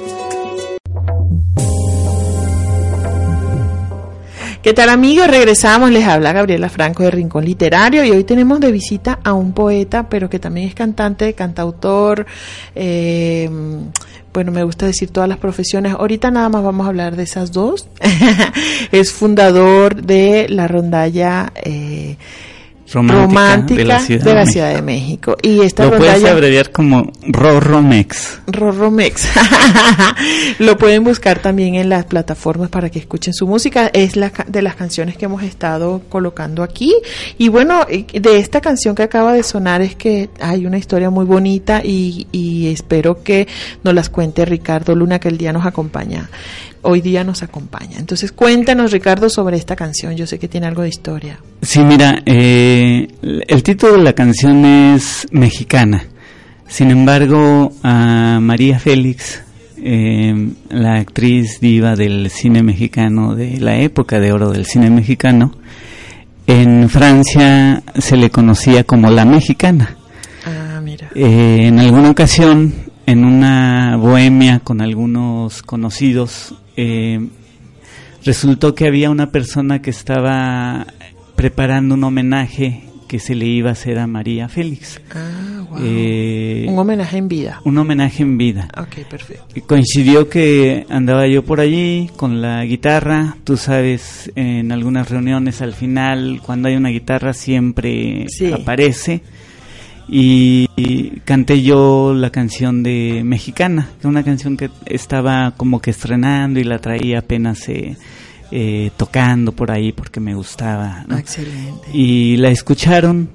¿Qué 4.62 4.74
tal 4.74 4.90
amigos? 4.90 5.28
Regresamos, 5.28 5.90
les 5.90 6.06
habla 6.06 6.34
Gabriela 6.34 6.70
Franco 6.70 7.02
de 7.02 7.10
Rincón 7.10 7.46
Literario 7.46 8.06
y 8.06 8.12
hoy 8.12 8.24
tenemos 8.26 8.60
de 8.60 8.72
visita 8.72 9.20
a 9.24 9.34
un 9.34 9.54
poeta, 9.54 10.08
pero 10.08 10.30
que 10.30 10.38
también 10.38 10.68
es 10.68 10.76
cantante, 10.76 11.34
cantautor, 11.34 12.28
eh, 12.76 13.50
bueno, 14.34 14.52
me 14.52 14.64
gusta 14.64 14.86
decir 14.86 15.10
todas 15.10 15.28
las 15.28 15.38
profesiones. 15.38 15.94
Ahorita 15.94 16.32
nada 16.32 16.48
más 16.50 16.64
vamos 16.64 16.86
a 16.86 16.90
hablar 16.90 17.16
de 17.16 17.24
esas 17.24 17.52
dos. 17.52 17.88
es 18.92 19.12
fundador 19.12 20.04
de 20.04 20.48
la 20.50 20.68
rondalla 20.68 21.52
eh, 21.56 21.81
romántica, 22.94 23.80
de, 23.80 23.86
la 23.86 24.46
Ciudad, 24.46 24.74
de, 24.74 24.82
México. 24.82 25.36
Y 25.42 25.62
esta 25.62 25.86
Lo 25.86 25.98
puedes 25.98 26.24
abreviar 26.26 26.72
como 26.72 27.12
Rorromex. 27.28 28.42
Rorromex. 28.48 29.30
Lo 30.60 30.78
pueden 30.78 31.04
buscar 31.04 31.40
también 31.40 31.76
en 31.76 31.90
las 31.90 32.06
plataformas 32.06 32.70
para 32.70 32.90
que 32.90 33.00
escuchen 33.00 33.34
su 33.34 33.48
música. 33.48 33.90
Es 33.94 34.16
la 34.16 34.32
de 34.48 34.62
las 34.62 34.76
canciones 34.76 35.18
que 35.18 35.26
hemos 35.26 35.44
estado 35.44 36.02
colocando 36.10 36.64
aquí. 36.64 36.94
Y 37.38 37.50
bueno, 37.50 37.86
de 37.86 38.38
esta 38.38 38.62
canción 38.62 38.96
que 38.96 39.04
acaba 39.04 39.34
de 39.34 39.44
sonar 39.44 39.82
es 39.82 39.96
que 39.96 40.30
hay 40.40 40.66
una 40.66 40.78
historia 40.78 41.10
muy 41.10 41.26
bonita 41.26 41.82
y, 41.84 42.28
y 42.32 42.68
espero 42.68 43.24
que 43.24 43.48
nos 43.84 43.94
las 43.94 44.10
cuente 44.10 44.46
Ricardo 44.46 44.96
Luna, 44.96 45.20
que 45.20 45.30
el 45.30 45.38
día 45.38 45.54
nos 45.54 45.66
acompaña 45.66 46.30
hoy 46.84 47.02
día 47.02 47.24
nos 47.24 47.44
acompaña. 47.44 47.98
Entonces 47.98 48.32
cuéntanos, 48.32 48.92
Ricardo, 48.92 49.30
sobre 49.30 49.58
esta 49.58 49.76
canción. 49.76 50.16
Yo 50.16 50.28
sé 50.28 50.40
que 50.40 50.48
tiene 50.48 50.68
algo 50.68 50.82
de 50.84 50.90
historia. 50.90 51.40
Sí, 51.62 51.80
mira, 51.84 52.22
eh, 52.26 53.08
el 53.22 53.64
título 53.64 53.94
de 53.94 54.04
la 54.04 54.14
canción 54.14 54.66
es 54.66 55.28
mexicana. 55.32 56.06
Sin 56.68 56.90
embargo, 56.90 57.74
a 57.84 58.40
María 58.42 58.80
Félix, 58.80 59.42
eh, 59.78 60.54
la 60.70 60.96
actriz 60.96 61.60
diva 61.60 61.96
del 61.96 62.30
cine 62.30 62.64
mexicano, 62.64 63.36
de 63.36 63.60
la 63.60 63.78
época 63.78 64.20
de 64.20 64.32
oro 64.32 64.52
del 64.52 64.66
cine 64.66 64.90
mexicano, 64.90 65.54
en 66.48 66.90
Francia 66.90 67.84
se 67.98 68.18
le 68.18 68.30
conocía 68.30 68.84
como 68.84 69.10
la 69.10 69.26
mexicana. 69.26 69.98
Ah, 70.46 70.80
mira. 70.82 71.10
Eh, 71.14 71.68
en 71.68 71.80
alguna 71.80 72.10
ocasión, 72.10 72.74
en 73.12 73.26
una 73.26 73.98
bohemia 73.98 74.60
con 74.60 74.80
algunos 74.80 75.64
conocidos, 75.64 76.56
eh, 76.78 77.28
resultó 78.24 78.74
que 78.74 78.88
había 78.88 79.10
una 79.10 79.32
persona 79.32 79.82
que 79.82 79.90
estaba 79.90 80.88
preparando 81.36 81.96
un 81.96 82.06
homenaje 82.06 82.86
que 83.10 83.20
se 83.20 83.36
le 83.36 83.48
iba 83.48 83.70
a 83.70 83.74
hacer 83.74 84.00
a 84.00 84.08
María 84.08 84.48
Félix. 84.48 85.02
Ah, 85.14 85.66
eh, 85.82 86.66
un 86.70 86.80
homenaje 86.80 87.18
en 87.18 87.28
vida. 87.28 87.60
Un 87.66 87.78
homenaje 87.78 88.24
en 88.24 88.38
vida. 88.38 88.70
Ok, 88.78 89.06
perfecto. 89.10 89.44
Y 89.56 89.60
coincidió 89.60 90.30
que 90.30 90.86
andaba 90.90 91.28
yo 91.28 91.44
por 91.44 91.60
allí 91.60 92.10
con 92.16 92.42
la 92.42 92.64
guitarra. 92.64 93.36
Tú 93.44 93.58
sabes, 93.58 94.32
en 94.36 94.72
algunas 94.72 95.10
reuniones 95.10 95.62
al 95.62 95.74
final, 95.74 96.40
cuando 96.46 96.70
hay 96.70 96.78
una 96.78 96.90
guitarra 96.90 97.34
siempre 97.34 98.28
aparece 98.54 99.22
y, 100.14 101.22
canté 101.24 101.62
yo 101.62 102.14
la 102.14 102.32
canción 102.32 102.84
de 102.84 103.22
Mexicana, 103.24 103.88
que 103.94 104.00
es 104.00 104.06
una 104.06 104.24
canción 104.24 104.58
que 104.58 104.70
estaba 104.86 105.54
como 105.56 105.80
que 105.80 105.92
estrenando 105.92 106.60
y 106.60 106.66
la 106.66 106.80
traía 106.80 107.20
apenas 107.20 107.70
eh, 107.70 107.96
eh, 108.52 108.92
tocando 108.98 109.54
por 109.54 109.72
ahí 109.72 109.94
porque 109.94 110.20
me 110.20 110.36
gustaba. 110.36 111.06
Excelente. 111.18 111.88
Y 111.94 112.36
la 112.36 112.50
escucharon 112.50 113.30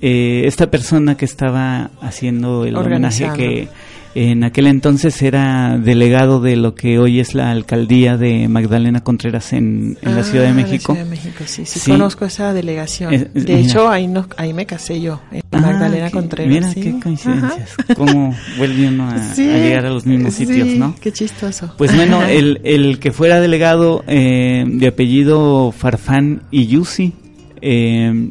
eh, 0.00 0.42
esta 0.46 0.70
persona 0.70 1.16
que 1.16 1.24
estaba 1.24 1.90
haciendo 2.00 2.64
el 2.64 2.76
homenaje 2.76 3.28
que 3.36 3.68
En 4.14 4.44
aquel 4.44 4.66
entonces 4.66 5.22
era 5.22 5.78
delegado 5.78 6.38
de 6.42 6.54
lo 6.56 6.74
que 6.74 6.98
hoy 6.98 7.18
es 7.18 7.34
la 7.34 7.50
alcaldía 7.50 8.18
de 8.18 8.46
Magdalena 8.46 9.02
Contreras 9.02 9.54
en, 9.54 9.96
en 10.02 10.14
la 10.14 10.22
Ciudad 10.22 10.44
de 10.44 10.50
Ah, 10.50 10.54
México. 10.54 10.92
Ciudad 10.92 11.04
de 11.06 11.10
México, 11.10 11.44
sí, 11.46 11.64
sí, 11.64 11.80
Sí. 11.80 11.90
conozco 11.90 12.26
esa 12.26 12.52
delegación. 12.52 13.14
Es- 13.14 13.22
es- 13.34 13.46
de 13.46 13.54
mira. 13.56 13.66
hecho, 13.66 13.88
ahí, 13.88 14.06
nos, 14.08 14.26
ahí 14.36 14.52
me 14.52 14.66
casé 14.66 15.00
yo, 15.00 15.18
en 15.32 15.40
Ah, 15.50 15.60
Magdalena 15.62 16.06
qué- 16.08 16.12
Contreras. 16.12 16.52
Mira 16.54 16.68
sí. 16.72 16.80
qué 16.82 17.00
coincidencias. 17.00 17.70
Ajá. 17.78 17.94
Cómo 17.94 18.34
vuelve 18.58 18.88
uno 18.88 19.08
a, 19.08 19.34
llegar 19.34 19.86
a 19.86 19.90
los 19.90 20.04
mismos 20.04 20.34
sitios, 20.34 20.68
¿no? 20.76 20.94
Qué 21.00 21.10
chistoso. 21.10 21.72
Pues 21.78 21.96
bueno, 21.96 22.22
el, 22.26 22.60
el 22.64 22.98
que 22.98 23.12
fuera 23.12 23.40
delegado 23.40 24.04
eh, 24.08 24.64
de 24.66 24.86
apellido 24.88 25.72
Farfán 25.72 26.42
Iyusi 26.50 27.14
eh, 27.62 28.28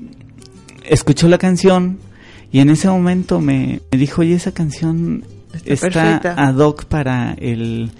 escuchó 0.88 1.28
la 1.28 1.40
canción 1.40 1.98
y 2.52 2.60
en 2.60 2.70
ese 2.70 2.88
momento 2.88 3.42
me, 3.42 3.80
me 3.92 3.98
dijo, 3.98 4.22
oye, 4.22 4.36
esa 4.36 4.52
canción 4.52 5.24
Está 5.66 5.88
está, 6.16 6.34
ad 6.38 6.56
hoc 6.56 6.86
para 6.86 7.34
el, 7.34 7.92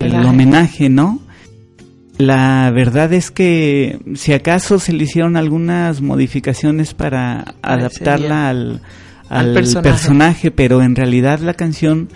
El 0.00 0.14
el 0.14 0.24
homenaje. 0.26 0.88
¿no? 0.88 1.20
La 2.18 2.70
verdad 2.74 3.12
es 3.12 3.30
que 3.30 3.98
si 4.14 4.32
acaso 4.32 4.78
se 4.78 4.92
le 4.92 5.04
hicieron 5.04 5.36
algunas 5.36 6.00
modificaciones 6.00 6.94
para 6.94 7.54
adaptarla 7.62 8.48
al, 8.48 8.80
Al 9.28 9.48
al 9.48 9.54
personaje. 9.54 9.88
personaje. 9.88 10.50
pero 10.50 10.82
en 10.82 10.96
realidad 10.96 11.38
la 11.40 11.54
canción 11.54 12.08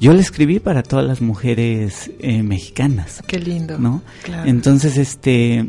yo 0.00 0.14
la 0.14 0.20
escribí 0.20 0.60
para 0.60 0.82
todas 0.82 1.04
las 1.06 1.20
mujeres 1.20 2.10
eh, 2.20 2.42
mexicanas, 2.42 3.22
Qué 3.26 3.38
lindo. 3.38 3.78
¿no? 3.78 4.00
Claro. 4.22 4.48
Entonces, 4.48 4.96
este, 4.96 5.66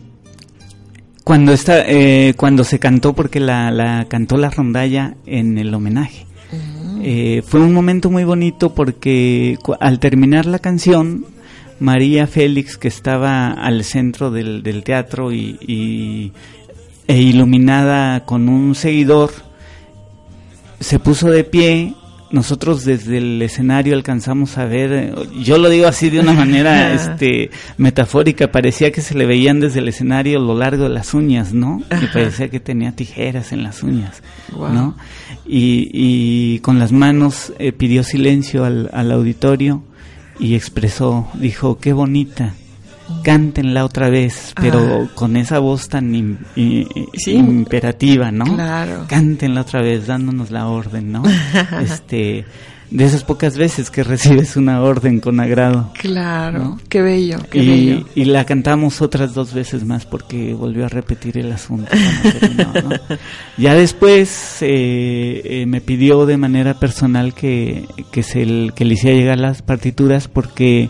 cuando 1.26 1.52
está, 1.52 1.84
eh, 1.86 2.34
cuando 2.38 2.64
se 2.64 2.80
cantó, 2.80 3.12
porque 3.14 3.42
la, 3.42 3.72
la 3.72 4.06
cantó 4.08 4.38
la 4.38 4.50
rondalla 4.50 5.16
en 5.26 5.58
el 5.58 5.74
homenaje. 5.74 6.26
Eh, 7.04 7.42
fue 7.46 7.60
un 7.60 7.74
momento 7.74 8.10
muy 8.10 8.24
bonito 8.24 8.74
porque 8.76 9.58
al 9.80 10.00
terminar 10.00 10.46
la 10.46 10.60
canción, 10.60 11.26
María 11.80 12.28
Félix, 12.28 12.78
que 12.78 12.88
estaba 12.88 13.50
al 13.52 13.84
centro 13.84 14.30
del, 14.30 14.62
del 14.64 14.84
teatro 14.84 15.32
y, 15.32 15.58
y- 15.62 16.32
e 17.08 17.18
iluminada 17.22 18.24
con 18.26 18.48
un 18.50 18.76
seguidor, 18.76 19.32
se 20.80 21.00
puso 21.00 21.30
de 21.30 21.44
pie. 21.44 21.96
Nosotros 22.32 22.86
desde 22.86 23.18
el 23.18 23.42
escenario 23.42 23.94
alcanzamos 23.94 24.58
a 24.58 24.64
ver, 24.64 25.14
yo 25.44 25.58
lo 25.58 25.68
digo 25.70 25.86
así 25.88 26.10
de 26.10 26.22
una 26.22 26.32
manera 26.32 26.94
este 26.94 27.52
metafórica, 27.76 28.50
parecía 28.54 28.90
que 28.94 29.02
se 29.02 29.16
le 29.16 29.26
veían 29.26 29.60
desde 29.60 29.80
el 29.80 29.90
escenario 29.90 30.40
lo 30.40 30.58
largo 30.58 30.84
de 30.84 30.90
las 30.92 31.14
uñas, 31.14 31.54
¿no? 31.54 31.82
Y 32.02 32.06
parecía 32.14 32.48
que 32.50 32.62
tenía 32.62 32.94
tijeras 32.94 33.52
en 33.52 33.64
las 33.64 33.84
uñas. 33.84 34.24
¿no? 34.74 34.96
Y, 35.46 35.90
y 35.94 36.60
con 36.60 36.80
las 36.80 36.92
manos 36.92 37.52
eh, 37.60 37.72
pidió 37.72 38.04
silencio 38.04 38.64
al, 38.66 38.90
al 38.94 39.12
auditorio 39.12 39.84
y 40.40 40.56
expresó, 40.56 41.28
dijo, 41.36 41.78
qué 41.80 41.94
bonita, 41.94 42.54
cántenla 43.24 43.86
otra 43.86 44.10
vez, 44.10 44.54
pero 44.60 44.80
Ah. 45.04 45.12
con 45.16 45.36
esa 45.38 45.60
voz 45.60 45.90
tan 45.90 46.40
Sí. 46.56 47.32
imperativa, 47.32 48.32
¿no? 48.32 48.46
Claro. 48.46 49.06
Cántenla 49.08 49.62
otra 49.62 49.82
vez, 49.82 50.08
dándonos 50.08 50.50
la 50.52 50.68
orden, 50.68 51.12
¿no? 51.12 51.24
este, 51.82 52.46
de 52.92 53.06
esas 53.06 53.24
pocas 53.24 53.58
veces 53.58 53.90
que 53.90 54.04
recibes 54.04 54.58
una 54.58 54.82
orden 54.82 55.20
con 55.22 55.40
agrado. 55.40 55.92
Claro. 55.98 56.60
¿no? 56.60 56.80
Qué 56.90 57.02
bello, 57.02 57.38
qué 57.50 57.60
Y, 57.64 57.68
bello. 57.68 58.06
y 58.16 58.26
la 58.26 58.44
cantamos 58.46 59.02
otras 59.02 59.34
dos 59.34 59.54
veces 59.54 59.86
más 59.86 60.06
porque 60.06 60.54
volvió 60.54 60.86
a 60.86 60.90
repetir 60.90 61.38
el 61.38 61.52
asunto. 61.54 61.90
cuando 61.90 62.40
terminó, 62.40 62.90
¿no? 62.90 62.96
Ya 63.58 63.74
después 63.76 64.58
eh, 64.62 65.42
eh, 65.44 65.66
me 65.66 65.80
pidió 65.82 66.26
de 66.26 66.36
manera 66.38 66.74
personal 66.80 67.34
que, 67.34 67.86
que, 68.12 68.24
se 68.24 68.72
que 68.76 68.86
le 68.86 68.94
hiciera 68.96 69.16
llegar 69.18 69.40
las 69.40 69.62
partituras 69.62 70.28
porque 70.28 70.90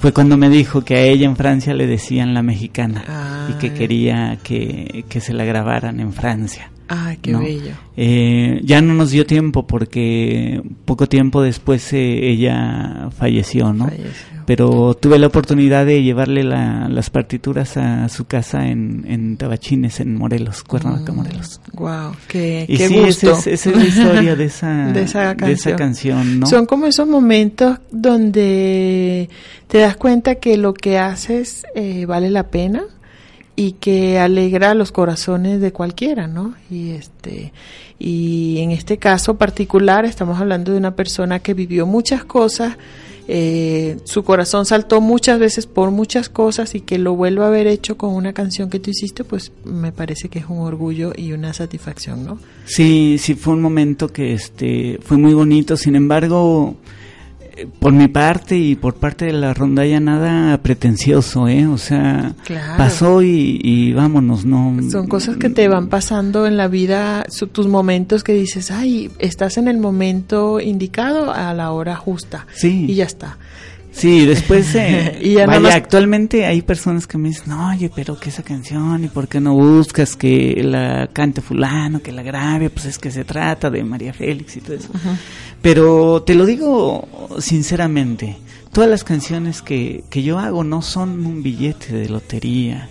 fue 0.00 0.12
cuando 0.12 0.36
me 0.38 0.48
dijo 0.48 0.82
que 0.82 0.94
a 0.96 1.02
ella 1.02 1.26
en 1.26 1.36
Francia 1.36 1.74
le 1.74 1.86
decían 1.86 2.32
la 2.34 2.42
mexicana 2.42 3.48
y 3.50 3.58
que 3.58 3.68
Ay. 3.68 3.74
quería 3.78 4.38
que, 4.42 5.04
que 5.08 5.20
se 5.20 5.32
la 5.34 5.44
grabaran 5.44 6.00
en 6.00 6.12
Francia. 6.12 6.70
Ay, 6.88 7.18
qué 7.22 7.32
¿no? 7.32 7.40
bello. 7.40 7.72
Eh, 7.96 8.60
ya 8.64 8.80
no 8.82 8.92
nos 8.94 9.10
dio 9.10 9.24
tiempo 9.26 9.66
porque 9.66 10.60
poco 10.84 11.06
tiempo 11.08 11.40
después 11.42 11.92
eh, 11.92 12.28
ella 12.30 13.08
falleció, 13.16 13.72
¿no? 13.72 13.86
Falleció. 13.88 14.34
Pero 14.46 14.92
tuve 14.92 15.18
la 15.18 15.28
oportunidad 15.28 15.86
de 15.86 16.02
llevarle 16.02 16.44
la- 16.44 16.86
las 16.90 17.08
partituras 17.08 17.78
a 17.78 18.06
su 18.10 18.26
casa 18.26 18.68
en, 18.68 19.06
en 19.08 19.38
Tabachines, 19.38 20.00
en 20.00 20.16
Morelos, 20.18 20.62
Cuernavaca, 20.64 21.12
Morelos. 21.14 21.62
Wow, 21.72 22.12
qué, 22.28 22.66
Y 22.68 22.74
Mm, 22.74 22.76
qué 22.76 22.88
sí, 22.88 22.94
gusto. 23.00 23.30
esa 23.32 23.38
es, 23.38 23.46
esa 23.66 23.70
es 23.70 23.76
la 23.76 23.84
historia 23.86 24.36
de 24.36 24.44
esa, 24.44 24.92
De 24.92 25.02
esa 25.02 25.34
canción. 25.36 25.76
canción, 25.78 26.40
¿no? 26.40 26.46
Son 26.46 26.66
como 26.66 26.84
esos 26.86 27.08
momentos 27.08 27.78
donde 27.90 29.28
te 29.68 29.78
das 29.78 29.96
cuenta 29.96 30.34
que 30.36 30.56
lo 30.58 30.74
que 30.74 30.98
haces 30.98 31.64
eh, 31.74 32.04
vale 32.06 32.28
la 32.30 32.48
pena 32.48 32.82
y 33.56 33.72
que 33.72 34.18
alegra 34.18 34.74
los 34.74 34.92
corazones 34.92 35.60
de 35.60 35.72
cualquiera, 35.72 36.26
¿no? 36.26 36.54
Y 36.70 36.90
este 36.90 37.52
y 37.98 38.58
en 38.58 38.70
este 38.72 38.98
caso 38.98 39.36
particular 39.36 40.04
estamos 40.04 40.40
hablando 40.40 40.72
de 40.72 40.78
una 40.78 40.96
persona 40.96 41.38
que 41.38 41.54
vivió 41.54 41.86
muchas 41.86 42.24
cosas, 42.24 42.76
eh, 43.26 43.96
su 44.04 44.22
corazón 44.22 44.66
saltó 44.66 45.00
muchas 45.00 45.38
veces 45.38 45.66
por 45.66 45.90
muchas 45.90 46.28
cosas 46.28 46.74
y 46.74 46.80
que 46.80 46.98
lo 46.98 47.14
vuelva 47.14 47.46
a 47.46 47.48
haber 47.48 47.66
hecho 47.66 47.96
con 47.96 48.14
una 48.14 48.34
canción 48.34 48.68
que 48.68 48.80
tú 48.80 48.90
hiciste, 48.90 49.24
pues 49.24 49.52
me 49.64 49.92
parece 49.92 50.28
que 50.28 50.40
es 50.40 50.46
un 50.46 50.58
orgullo 50.58 51.12
y 51.16 51.32
una 51.32 51.54
satisfacción, 51.54 52.26
¿no? 52.26 52.38
Sí, 52.66 53.16
sí 53.18 53.34
fue 53.34 53.54
un 53.54 53.62
momento 53.62 54.08
que 54.08 54.34
este 54.34 54.98
fue 55.02 55.16
muy 55.16 55.32
bonito, 55.32 55.76
sin 55.76 55.96
embargo, 55.96 56.76
por 57.78 57.92
mi 57.92 58.08
parte 58.08 58.56
y 58.56 58.74
por 58.74 58.94
parte 58.94 59.26
de 59.26 59.32
la 59.32 59.54
rondalla 59.54 60.00
nada 60.00 60.58
pretencioso, 60.58 61.48
¿eh? 61.48 61.66
O 61.66 61.78
sea, 61.78 62.34
Claro. 62.44 62.76
pasó 62.76 63.22
y, 63.22 63.60
y 63.62 63.92
vámonos, 63.92 64.44
no. 64.44 64.74
Son 64.90 65.06
cosas 65.06 65.36
que 65.36 65.50
te 65.50 65.68
van 65.68 65.88
pasando 65.88 66.46
en 66.46 66.56
la 66.56 66.68
vida, 66.68 67.24
su- 67.28 67.46
tus 67.48 67.66
momentos 67.66 68.24
que 68.24 68.32
dices, 68.34 68.70
ay, 68.70 69.10
estás 69.18 69.56
en 69.58 69.68
el 69.68 69.78
momento 69.78 70.60
indicado 70.60 71.32
a 71.32 71.52
la 71.54 71.70
hora 71.72 71.96
justa. 71.96 72.46
Sí. 72.54 72.86
Y 72.88 72.94
ya 72.94 73.04
está. 73.04 73.38
Sí, 73.92 74.26
después, 74.26 74.74
eh, 74.74 75.18
Y 75.22 75.34
ya 75.34 75.46
vaya, 75.46 75.60
más- 75.60 75.74
actualmente 75.76 76.46
hay 76.46 76.62
personas 76.62 77.06
que 77.06 77.16
me 77.16 77.28
dicen, 77.28 77.44
no, 77.50 77.70
oye, 77.70 77.88
pero 77.94 78.18
que 78.18 78.28
esa 78.30 78.42
canción, 78.42 79.04
¿y 79.04 79.06
por 79.06 79.28
qué 79.28 79.38
no 79.40 79.54
buscas 79.54 80.16
que 80.16 80.60
la 80.64 81.08
cante 81.12 81.40
fulano, 81.40 82.02
que 82.02 82.10
la 82.10 82.24
grabe? 82.24 82.70
Pues 82.70 82.86
es 82.86 82.98
que 82.98 83.12
se 83.12 83.22
trata 83.24 83.70
de 83.70 83.84
María 83.84 84.12
Félix 84.12 84.56
y 84.56 84.60
todo 84.62 84.74
eso. 84.74 84.88
Pero 85.64 86.22
te 86.22 86.34
lo 86.34 86.44
digo 86.44 87.08
sinceramente, 87.38 88.36
todas 88.70 88.90
las 88.90 89.02
canciones 89.02 89.62
que, 89.62 90.04
que 90.10 90.22
yo 90.22 90.38
hago 90.38 90.62
no 90.62 90.82
son 90.82 91.24
un 91.24 91.42
billete 91.42 91.94
de 91.94 92.10
lotería. 92.10 92.90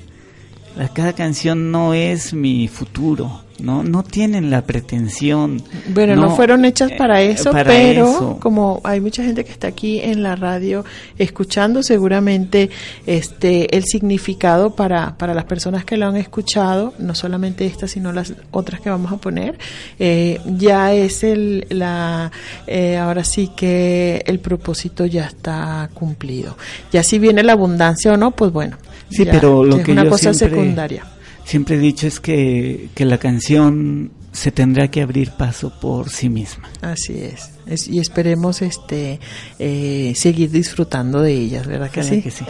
Cada 0.93 1.13
canción 1.13 1.69
no 1.71 1.93
es 1.93 2.33
mi 2.33 2.67
futuro, 2.67 3.43
no, 3.63 3.81
no 3.81 4.03
tienen 4.03 4.51
la 4.51 4.61
pretensión. 4.63 5.63
Bueno, 5.93 6.17
no, 6.17 6.35
fueron 6.35 6.65
hechas 6.65 6.91
eh, 6.91 6.95
para 6.97 7.21
eso, 7.21 7.51
para 7.51 7.71
pero 7.71 8.03
eso. 8.09 8.37
como 8.41 8.81
hay 8.83 8.99
mucha 8.99 9.23
gente 9.23 9.45
que 9.45 9.51
está 9.53 9.67
aquí 9.69 10.01
en 10.01 10.21
la 10.21 10.35
radio 10.35 10.83
escuchando, 11.17 11.81
seguramente 11.81 12.69
este 13.05 13.75
el 13.77 13.85
significado 13.85 14.75
para, 14.75 15.17
para 15.17 15.33
las 15.33 15.45
personas 15.45 15.85
que 15.85 15.95
lo 15.95 16.07
han 16.07 16.17
escuchado, 16.17 16.93
no 16.99 17.15
solamente 17.15 17.65
esta, 17.65 17.87
sino 17.87 18.11
las 18.11 18.33
otras 18.51 18.81
que 18.81 18.89
vamos 18.89 19.13
a 19.13 19.17
poner, 19.17 19.57
eh, 19.97 20.41
ya 20.45 20.93
es 20.93 21.23
el 21.23 21.65
la 21.69 22.31
eh, 22.67 22.97
ahora 22.97 23.23
sí 23.23 23.51
que 23.55 24.23
el 24.27 24.39
propósito 24.39 25.05
ya 25.05 25.25
está 25.25 25.89
cumplido. 25.93 26.57
Ya 26.91 27.01
si 27.01 27.17
viene 27.17 27.43
la 27.43 27.53
abundancia 27.53 28.11
o 28.11 28.17
no, 28.17 28.31
pues 28.31 28.51
bueno. 28.51 28.77
Sí, 29.09 29.23
ya 29.23 29.31
pero 29.31 29.63
lo 29.63 29.77
es 29.77 29.85
que 29.85 29.91
una 29.93 30.03
yo 30.03 30.09
cosa 30.09 30.33
siempre- 30.33 30.59
secundaria. 30.59 31.05
Siempre 31.45 31.75
he 31.75 31.79
dicho 31.79 32.07
es 32.07 32.19
que, 32.19 32.89
que 32.95 33.05
la 33.05 33.17
canción 33.17 34.11
se 34.31 34.51
tendrá 34.51 34.89
que 34.89 35.01
abrir 35.01 35.31
paso 35.31 35.71
por 35.79 36.09
sí 36.09 36.29
misma. 36.29 36.69
Así 36.81 37.13
es. 37.13 37.52
Es- 37.67 37.87
y 37.87 37.99
esperemos 37.99 38.61
este 38.61 39.19
eh, 39.59 40.13
seguir 40.15 40.51
disfrutando 40.51 41.21
de 41.21 41.33
ellas, 41.33 41.65
¿verdad 41.67 41.89
que 41.89 42.03
sí? 42.03 42.21
que 42.21 42.31
sí. 42.31 42.45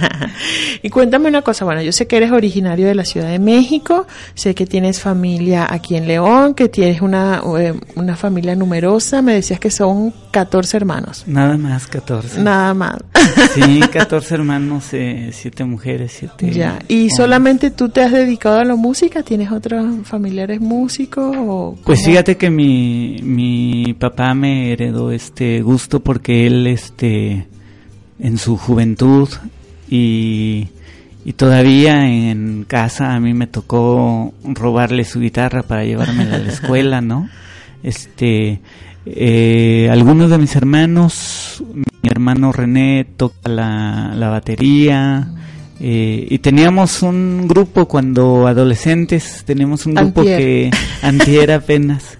y 0.82 0.88
cuéntame 0.90 1.28
una 1.28 1.42
cosa, 1.42 1.64
bueno, 1.64 1.82
yo 1.82 1.92
sé 1.92 2.06
que 2.06 2.16
eres 2.16 2.32
originario 2.32 2.86
de 2.86 2.94
la 2.94 3.04
Ciudad 3.04 3.28
de 3.30 3.38
México, 3.38 4.06
sé 4.34 4.54
que 4.54 4.66
tienes 4.66 5.00
familia 5.00 5.66
aquí 5.68 5.96
en 5.96 6.06
León, 6.06 6.54
que 6.54 6.68
tienes 6.68 7.00
una, 7.00 7.42
eh, 7.58 7.74
una 7.96 8.16
familia 8.16 8.54
numerosa, 8.56 9.22
me 9.22 9.34
decías 9.34 9.60
que 9.60 9.70
son 9.70 10.12
14 10.30 10.76
hermanos, 10.76 11.24
Nada 11.26 11.56
más 11.56 11.86
14. 11.86 12.40
nada 12.42 12.74
más. 12.74 12.96
Sí, 13.54 13.80
14 13.92 14.34
hermanos, 14.34 14.84
eh, 14.92 15.30
7 15.32 15.64
mujeres, 15.64 16.12
7 16.18 16.50
ya, 16.52 16.78
¿y 16.88 17.10
solamente 17.10 17.70
tú 17.70 17.88
te 17.88 18.02
has 18.02 18.12
dedicado 18.12 18.58
a 18.58 18.64
la 18.64 18.76
música? 18.76 19.22
¿Tienes 19.22 19.50
otros 19.52 19.84
familiares 20.04 20.60
músicos? 20.60 21.34
O 21.38 21.76
Pues 21.84 22.04
fíjate 22.04 22.36
que 22.36 22.50
mi, 22.50 23.18
mi 23.22 23.94
papá 23.98 24.34
me 24.40 24.72
heredó 24.72 25.12
este 25.12 25.62
gusto 25.62 26.00
porque 26.00 26.46
él 26.46 26.66
este 26.66 27.46
en 28.18 28.38
su 28.38 28.56
juventud 28.56 29.28
y, 29.88 30.68
y 31.24 31.32
todavía 31.34 32.06
en 32.06 32.64
casa 32.64 33.14
a 33.14 33.20
mí 33.20 33.34
me 33.34 33.46
tocó 33.46 34.32
robarle 34.42 35.04
su 35.04 35.20
guitarra 35.20 35.62
para 35.62 35.84
llevármela 35.84 36.36
a 36.36 36.38
la 36.38 36.52
escuela, 36.52 37.00
¿no? 37.00 37.28
Este 37.82 38.60
Eh, 39.06 39.88
algunos 39.90 40.30
de 40.30 40.36
mis 40.38 40.54
hermanos, 40.56 41.64
mi 41.74 42.10
hermano 42.10 42.52
René 42.52 43.06
toca 43.16 43.48
la, 43.48 44.12
la 44.14 44.28
batería. 44.28 45.26
Eh, 45.82 46.26
y 46.28 46.38
teníamos 46.40 47.02
un 47.02 47.48
grupo 47.48 47.88
cuando 47.88 48.46
adolescentes, 48.46 49.44
teníamos 49.46 49.86
un 49.86 49.94
grupo 49.94 50.20
Antier. 50.20 50.38
que 50.38 50.70
antier 51.02 51.52
apenas, 51.52 52.18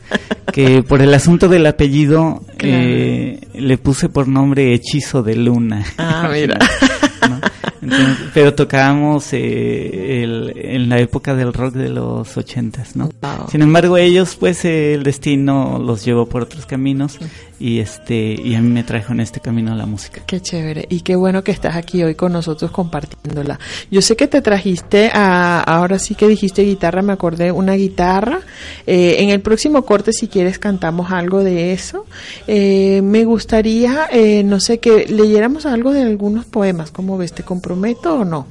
que 0.50 0.82
por 0.82 1.02
el 1.02 1.12
asunto 1.12 1.46
del 1.46 1.66
apellido 1.66 2.42
eh, 2.58 3.38
le 3.52 3.76
puse 3.76 4.08
por 4.08 4.28
nombre 4.28 4.72
Hechizo 4.72 5.22
de 5.22 5.36
Luna. 5.36 5.84
Ah, 5.98 6.30
mira. 6.32 6.58
¿no? 7.28 7.38
Entonces, 7.82 8.16
pero 8.34 8.54
tocábamos 8.54 9.32
eh, 9.32 10.22
el- 10.22 10.52
en 10.56 10.88
la 10.88 10.98
época 10.98 11.34
del 11.34 11.52
rock 11.52 11.74
de 11.74 11.88
los 11.88 12.36
ochentas, 12.36 12.94
¿no? 12.96 13.06
Wow. 13.22 13.48
Sin 13.50 13.62
embargo, 13.62 13.96
ellos, 13.96 14.36
pues, 14.38 14.64
eh, 14.64 14.94
el 14.94 15.02
destino 15.02 15.78
los 15.78 16.04
llevó 16.04 16.26
por 16.26 16.42
otros 16.42 16.66
caminos 16.66 17.18
y 17.58 17.78
este 17.78 18.34
y 18.42 18.54
a 18.54 18.60
mí 18.60 18.68
me 18.68 18.84
trajo 18.84 19.12
en 19.12 19.20
este 19.20 19.40
camino 19.40 19.74
la 19.74 19.86
música. 19.86 20.22
Qué 20.26 20.40
chévere 20.40 20.86
y 20.90 21.00
qué 21.00 21.16
bueno 21.16 21.42
que 21.42 21.52
estás 21.52 21.76
aquí 21.76 22.02
hoy 22.02 22.14
con 22.14 22.32
nosotros 22.32 22.70
compartiéndola. 22.70 23.58
Yo 23.90 24.02
sé 24.02 24.14
que 24.16 24.26
te 24.26 24.42
trajiste 24.42 25.10
a, 25.12 25.60
ahora 25.60 25.98
sí 25.98 26.14
que 26.14 26.28
dijiste 26.28 26.62
guitarra, 26.62 27.00
me 27.02 27.12
acordé, 27.14 27.50
una 27.52 27.74
guitarra. 27.74 28.40
Eh, 28.86 29.16
en 29.20 29.30
el 29.30 29.40
próximo 29.40 29.84
corte, 29.86 30.12
si 30.12 30.28
quieres, 30.28 30.58
cantamos 30.58 31.12
algo 31.12 31.42
de 31.42 31.72
eso. 31.72 32.04
Eh, 32.46 33.00
me 33.02 33.24
gustaría, 33.24 34.06
eh, 34.12 34.42
no 34.44 34.60
sé, 34.60 34.78
que 34.80 35.06
leyéramos 35.06 35.64
algo 35.66 35.92
de 35.92 36.02
algunos 36.02 36.44
poemas. 36.44 36.90
¿Cómo 36.90 37.16
ves? 37.16 37.32
¿Te 37.32 37.42
comprometo 37.42 37.69
o 37.74 38.24
no? 38.24 38.46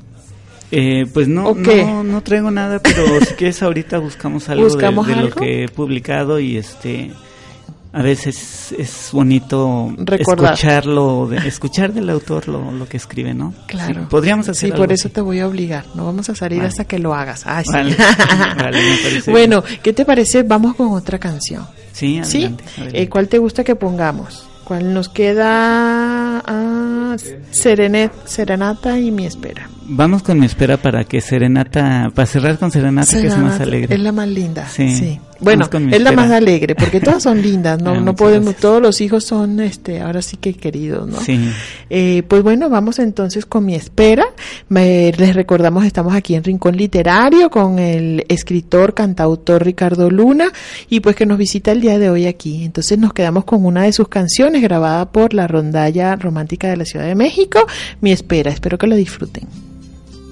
Eh, 0.71 1.07
pues 1.13 1.27
no, 1.27 1.55
no, 1.55 2.03
no 2.03 2.21
traigo 2.21 2.51
nada, 2.51 2.79
pero 2.79 3.03
si 3.25 3.33
quieres 3.33 3.61
ahorita 3.63 3.97
buscamos 3.97 4.49
algo 4.49 4.65
de- 4.65 4.69
¿Buscamos 4.73 5.07
de, 5.07 5.15
lo 5.15 5.21
algo? 5.21 5.35
que 5.35 5.63
he 5.63 5.67
publicado 5.67 6.39
y 6.39 6.57
este 6.57 7.11
a 7.91 8.03
veces 8.03 8.71
es 8.77 9.09
bonito 9.11 9.91
Recordar. 9.97 10.53
escucharlo, 10.53 11.27
de- 11.27 11.37
escuchar 11.47 11.91
del 11.91 12.07
autor 12.11 12.47
lo, 12.47 12.71
lo 12.71 12.87
que 12.87 12.97
escribe, 12.97 13.33
¿no? 13.33 13.51
Claro. 13.65 14.01
Sí, 14.01 14.07
podríamos 14.11 14.47
hacer 14.47 14.69
Sí, 14.69 14.77
por 14.77 14.91
eso 14.93 15.07
así. 15.07 15.13
te 15.15 15.21
voy 15.21 15.39
a 15.39 15.47
obligar. 15.47 15.85
No 15.95 16.05
vamos 16.05 16.29
a 16.29 16.35
salir 16.35 16.59
Vale. 16.59 16.69
hasta 16.69 16.83
que 16.85 16.99
lo 16.99 17.15
hagas. 17.15 17.47
Ay, 17.47 17.65
sí. 17.65 17.71
Vale. 17.73 17.97
Me 19.25 19.31
bueno, 19.31 19.63
¿qué 19.81 19.91
te 19.91 20.05
parece? 20.05 20.43
Vamos 20.43 20.75
con 20.75 20.89
otra 20.93 21.17
canción. 21.17 21.65
Sí, 21.93 22.21
¿Sí? 22.23 22.43
adelante. 22.45 22.63
Eh, 22.93 23.09
¿Cuál 23.09 23.27
te 23.27 23.39
gusta 23.39 23.63
que 23.63 23.75
pongamos? 23.75 24.45
¿Cuál 24.65 24.93
nos 24.93 25.09
queda? 25.09 26.28
Ah, 26.45 27.15
Serenet, 27.51 28.11
Serenata 28.25 28.97
y 28.99 29.11
Mi 29.11 29.25
Espera. 29.25 29.69
Vamos 29.91 30.21
con 30.23 30.39
mi 30.39 30.45
espera 30.45 30.77
para 30.77 31.03
que 31.03 31.19
Serenata, 31.19 32.11
para 32.13 32.25
cerrar 32.27 32.57
con 32.59 32.69
Serenata, 32.71 33.19
que 33.19 33.27
es 33.27 33.37
más 33.37 33.59
alegre. 33.59 33.95
Es 33.95 34.01
la 34.01 34.11
más 34.11 34.27
linda. 34.27 34.67
Sí. 34.67 34.95
Sí. 34.95 35.19
Bueno, 35.41 35.69
es 35.91 36.01
la 36.01 36.11
más 36.11 36.29
alegre, 36.31 36.75
porque 36.75 36.99
todas 36.99 37.23
son 37.23 37.41
lindas, 37.41 37.81
no, 37.81 37.91
Ah, 37.93 37.99
no 38.01 38.13
podemos, 38.13 38.43
gracias. 38.47 38.61
todos 38.61 38.81
los 38.81 38.99
hijos 38.99 39.23
son, 39.23 39.61
este, 39.61 40.01
ahora 40.01 40.21
sí 40.21 40.35
que 40.37 40.53
queridos, 40.53 41.07
¿no? 41.07 41.19
Sí. 41.21 41.39
Eh, 41.89 42.23
pues 42.27 42.43
bueno, 42.43 42.69
vamos 42.69 42.99
entonces 42.99 43.45
con 43.45 43.65
mi 43.65 43.73
espera. 43.73 44.25
Me- 44.67 45.13
les 45.17 45.33
recordamos, 45.33 45.85
estamos 45.85 46.13
aquí 46.13 46.35
en 46.35 46.43
Rincón 46.43 46.75
Literario 46.75 47.49
con 47.49 47.79
el 47.79 48.25
escritor, 48.27 48.93
cantautor 48.93 49.63
Ricardo 49.63 50.09
Luna 50.11 50.51
y 50.89 50.99
pues 50.99 51.15
que 51.15 51.25
nos 51.25 51.37
visita 51.37 51.71
el 51.71 51.79
día 51.81 51.97
de 51.97 52.09
hoy 52.09 52.25
aquí. 52.27 52.65
Entonces 52.65 52.99
nos 52.99 53.13
quedamos 53.13 53.45
con 53.45 53.65
una 53.65 53.83
de 53.83 53.93
sus 53.93 54.09
canciones 54.09 54.61
grabada 54.61 55.09
por 55.11 55.33
la 55.33 55.47
rondalla 55.47 56.15
romántica 56.17 56.67
de 56.67 56.77
la 56.77 56.85
Ciudad 56.85 57.05
de 57.07 57.15
México, 57.15 57.65
Mi 58.01 58.11
espera. 58.11 58.51
Espero 58.51 58.77
que 58.77 58.87
lo 58.87 58.95
disfruten. 58.97 59.47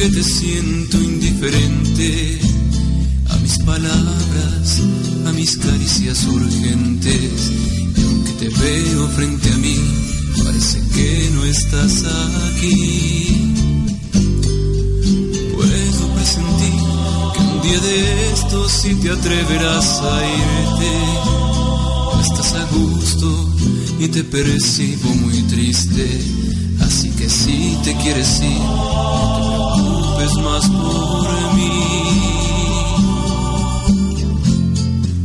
que 0.00 0.08
te 0.08 0.22
siento 0.22 0.96
indiferente 0.96 2.38
a 3.28 3.36
mis 3.36 3.58
palabras, 3.58 4.80
a 5.26 5.32
mis 5.32 5.58
caricias 5.58 6.24
urgentes. 6.24 7.52
Y 7.94 8.02
aunque 8.04 8.32
te 8.32 8.48
veo 8.48 9.08
frente 9.08 9.50
a 9.50 9.56
mí, 9.58 9.76
parece 10.42 10.80
que 10.94 11.30
no 11.34 11.44
estás 11.44 12.04
aquí. 12.48 13.26
Puedo 15.54 16.14
presentir 16.14 16.80
que 17.34 17.40
un 17.40 17.60
día 17.60 17.80
de 17.80 18.32
estos 18.32 18.72
si 18.72 18.94
te 18.94 19.10
atreverás 19.10 20.00
a 20.00 20.22
irte. 20.24 20.92
No 22.14 22.22
estás 22.22 22.54
a 22.54 22.64
gusto 22.74 23.54
y 23.98 24.08
te 24.08 24.24
percibo 24.24 25.14
muy 25.16 25.42
triste. 25.42 26.06
Así 26.80 27.10
que 27.10 27.28
si 27.28 27.76
te 27.84 27.94
quieres 27.96 28.40
ir, 28.40 29.49
preocupes 30.20 30.36
más 30.44 30.68
por 30.68 31.54
mí. 31.54 31.70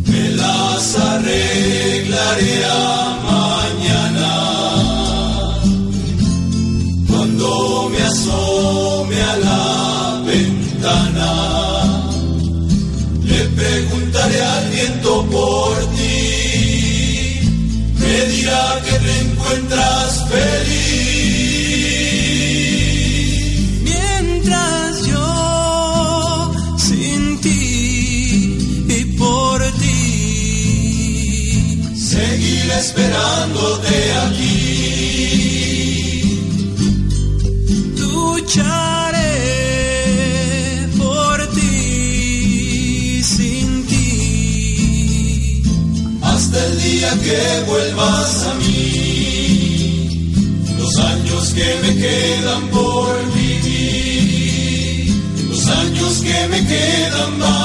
Me 0.07 0.29
las 0.35 0.95
arreglaré 0.95 2.65
esperándote 32.85 33.97
aquí. 34.25 34.55
Lucharé 37.97 39.33
por 40.97 41.37
ti 41.55 43.23
sin 43.23 43.67
ti 43.87 45.63
hasta 46.21 46.57
el 46.67 46.73
día 46.87 47.11
que 47.25 47.41
vuelvas 47.67 48.31
a 48.49 48.53
mí. 48.61 48.83
Los 50.79 50.93
años 50.97 51.43
que 51.57 51.69
me 51.83 51.91
quedan 52.03 52.63
por 52.75 53.11
vivir, 53.33 55.05
los 55.49 55.63
años 55.67 56.13
que 56.27 56.47
me 56.51 56.59
quedan 56.67 57.39
van 57.39 57.64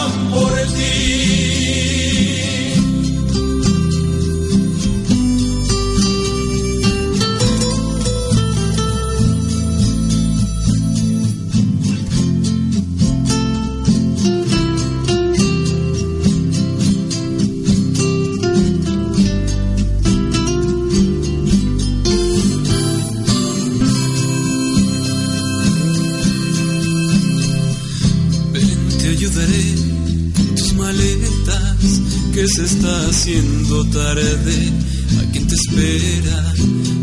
haciendo 33.31 33.85
tarde. 33.91 34.73
A 35.21 35.33
quien 35.33 35.47
te 35.47 35.55
espera, 35.55 36.55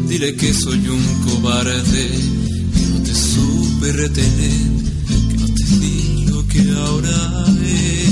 dile 0.08 0.36
que 0.36 0.54
soy 0.54 0.88
un 0.88 1.04
cobarde, 1.26 2.10
que 2.74 2.86
no 2.88 3.04
te 3.04 3.16
supe 3.16 3.92
retener, 3.94 4.68
que 5.30 5.38
no 5.38 5.46
te 5.54 5.64
di 5.80 6.26
lo 6.28 6.48
que 6.48 6.62
ahora 6.72 7.46
es. 7.66 8.07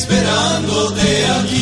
Esperándote 0.00 1.26
aquí. 1.40 1.59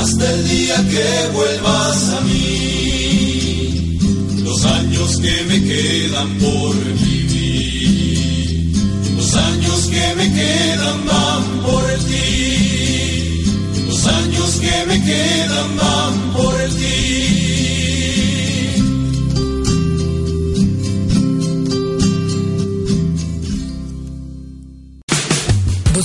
Hasta 0.00 0.32
el 0.32 0.48
día 0.48 0.76
que 0.88 1.28
vuelvas 1.34 2.08
a 2.16 2.20
mí. 2.22 3.98
Los 4.42 4.64
años 4.64 5.18
que 5.20 5.44
me 5.48 5.62
quedan 5.62 6.38
por 6.38 6.74
vivir, 7.04 8.72
los 9.16 9.34
años 9.34 9.88
que 9.92 10.14
me 10.16 10.32
quedan 10.32 11.06
van 11.06 11.42
por 11.66 11.84
ti, 12.08 13.42
los 13.86 14.06
años 14.06 14.50
que 14.64 14.86
me 14.88 15.04
quedan 15.04 15.76
van 15.76 16.19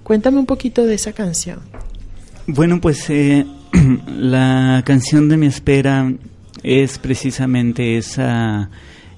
Cuéntame 0.02 0.38
un 0.38 0.46
poquito 0.46 0.84
de 0.84 0.94
esa 0.94 1.12
canción. 1.12 1.60
Bueno, 2.46 2.80
pues 2.80 3.08
eh, 3.08 3.46
la 4.06 4.82
canción 4.84 5.28
de 5.28 5.36
mi 5.36 5.46
espera 5.46 6.12
es 6.62 6.98
precisamente 6.98 7.96
esa, 7.96 8.70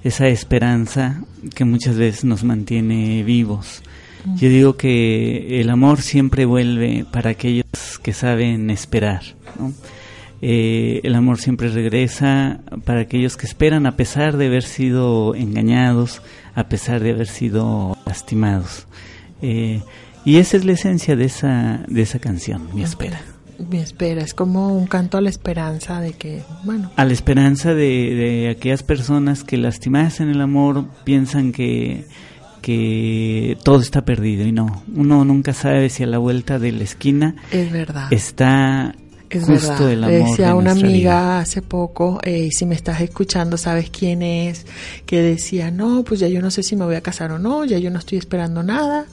esa 0.03 0.27
esperanza 0.27 1.21
que 1.55 1.65
muchas 1.65 1.97
veces 1.97 2.23
nos 2.23 2.43
mantiene 2.43 3.23
vivos. 3.23 3.83
Yo 4.35 4.49
digo 4.49 4.75
que 4.75 5.61
el 5.61 5.69
amor 5.69 6.01
siempre 6.01 6.45
vuelve 6.45 7.05
para 7.09 7.29
aquellos 7.31 7.65
que 8.03 8.11
saben 8.11 8.69
esperar. 8.69 9.21
¿no? 9.57 9.71
Eh, 10.41 11.01
el 11.03 11.15
amor 11.15 11.39
siempre 11.39 11.69
regresa 11.69 12.61
para 12.85 13.01
aquellos 13.01 13.37
que 13.37 13.45
esperan 13.45 13.85
a 13.87 13.95
pesar 13.95 14.37
de 14.37 14.47
haber 14.47 14.63
sido 14.63 15.33
engañados, 15.35 16.21
a 16.53 16.69
pesar 16.69 17.01
de 17.01 17.11
haber 17.11 17.27
sido 17.27 17.97
lastimados. 18.05 18.87
Eh, 19.41 19.81
y 20.25 20.37
esa 20.37 20.57
es 20.57 20.65
la 20.65 20.73
esencia 20.73 21.15
de 21.15 21.25
esa, 21.25 21.85
de 21.87 22.01
esa 22.01 22.19
canción, 22.19 22.69
mi 22.73 22.83
espera. 22.83 23.21
Mi 23.71 23.79
espera, 23.79 24.21
es 24.21 24.35
como 24.35 24.77
un 24.77 24.85
canto 24.85 25.17
a 25.17 25.21
la 25.21 25.29
esperanza 25.29 25.99
de 25.99 26.13
que, 26.13 26.43
bueno, 26.63 26.91
A 26.95 27.05
la 27.05 27.13
esperanza 27.13 27.73
de, 27.73 28.13
de 28.13 28.49
aquellas 28.49 28.83
personas 28.83 29.43
que 29.43 29.57
lastimadas 29.57 30.19
en 30.19 30.29
el 30.29 30.41
amor 30.41 30.85
piensan 31.03 31.51
que, 31.51 32.05
que 32.61 33.57
todo 33.63 33.79
está 33.79 34.05
perdido 34.05 34.45
y 34.45 34.51
no, 34.51 34.83
uno 34.93 35.25
nunca 35.25 35.53
sabe 35.53 35.89
si 35.89 36.03
a 36.03 36.07
la 36.07 36.19
vuelta 36.19 36.59
de 36.59 36.71
la 36.71 36.83
esquina 36.83 37.35
es 37.51 37.71
verdad. 37.71 38.11
está 38.11 38.93
Es 39.29 39.43
justo 39.43 39.67
verdad. 39.67 39.91
el 39.91 40.01
Le 40.01 40.07
decía 40.19 40.45
de 40.45 40.51
a 40.51 40.55
una 40.55 40.71
amiga 40.71 40.91
vida. 40.91 41.39
hace 41.39 41.61
poco, 41.61 42.19
eh, 42.23 42.49
si 42.51 42.65
me 42.65 42.75
estás 42.75 43.01
escuchando, 43.01 43.57
sabes 43.57 43.89
quién 43.89 44.21
es, 44.21 44.65
que 45.05 45.21
decía, 45.21 45.71
no, 45.71 46.03
pues 46.03 46.19
ya 46.19 46.27
yo 46.27 46.41
no 46.41 46.51
sé 46.51 46.63
si 46.63 46.75
me 46.75 46.85
voy 46.85 46.95
a 46.95 47.01
casar 47.01 47.31
o 47.31 47.39
no, 47.39 47.65
ya 47.65 47.77
yo 47.77 47.91
no 47.91 47.99
estoy 47.99 48.17
esperando 48.17 48.63
nada. 48.63 49.05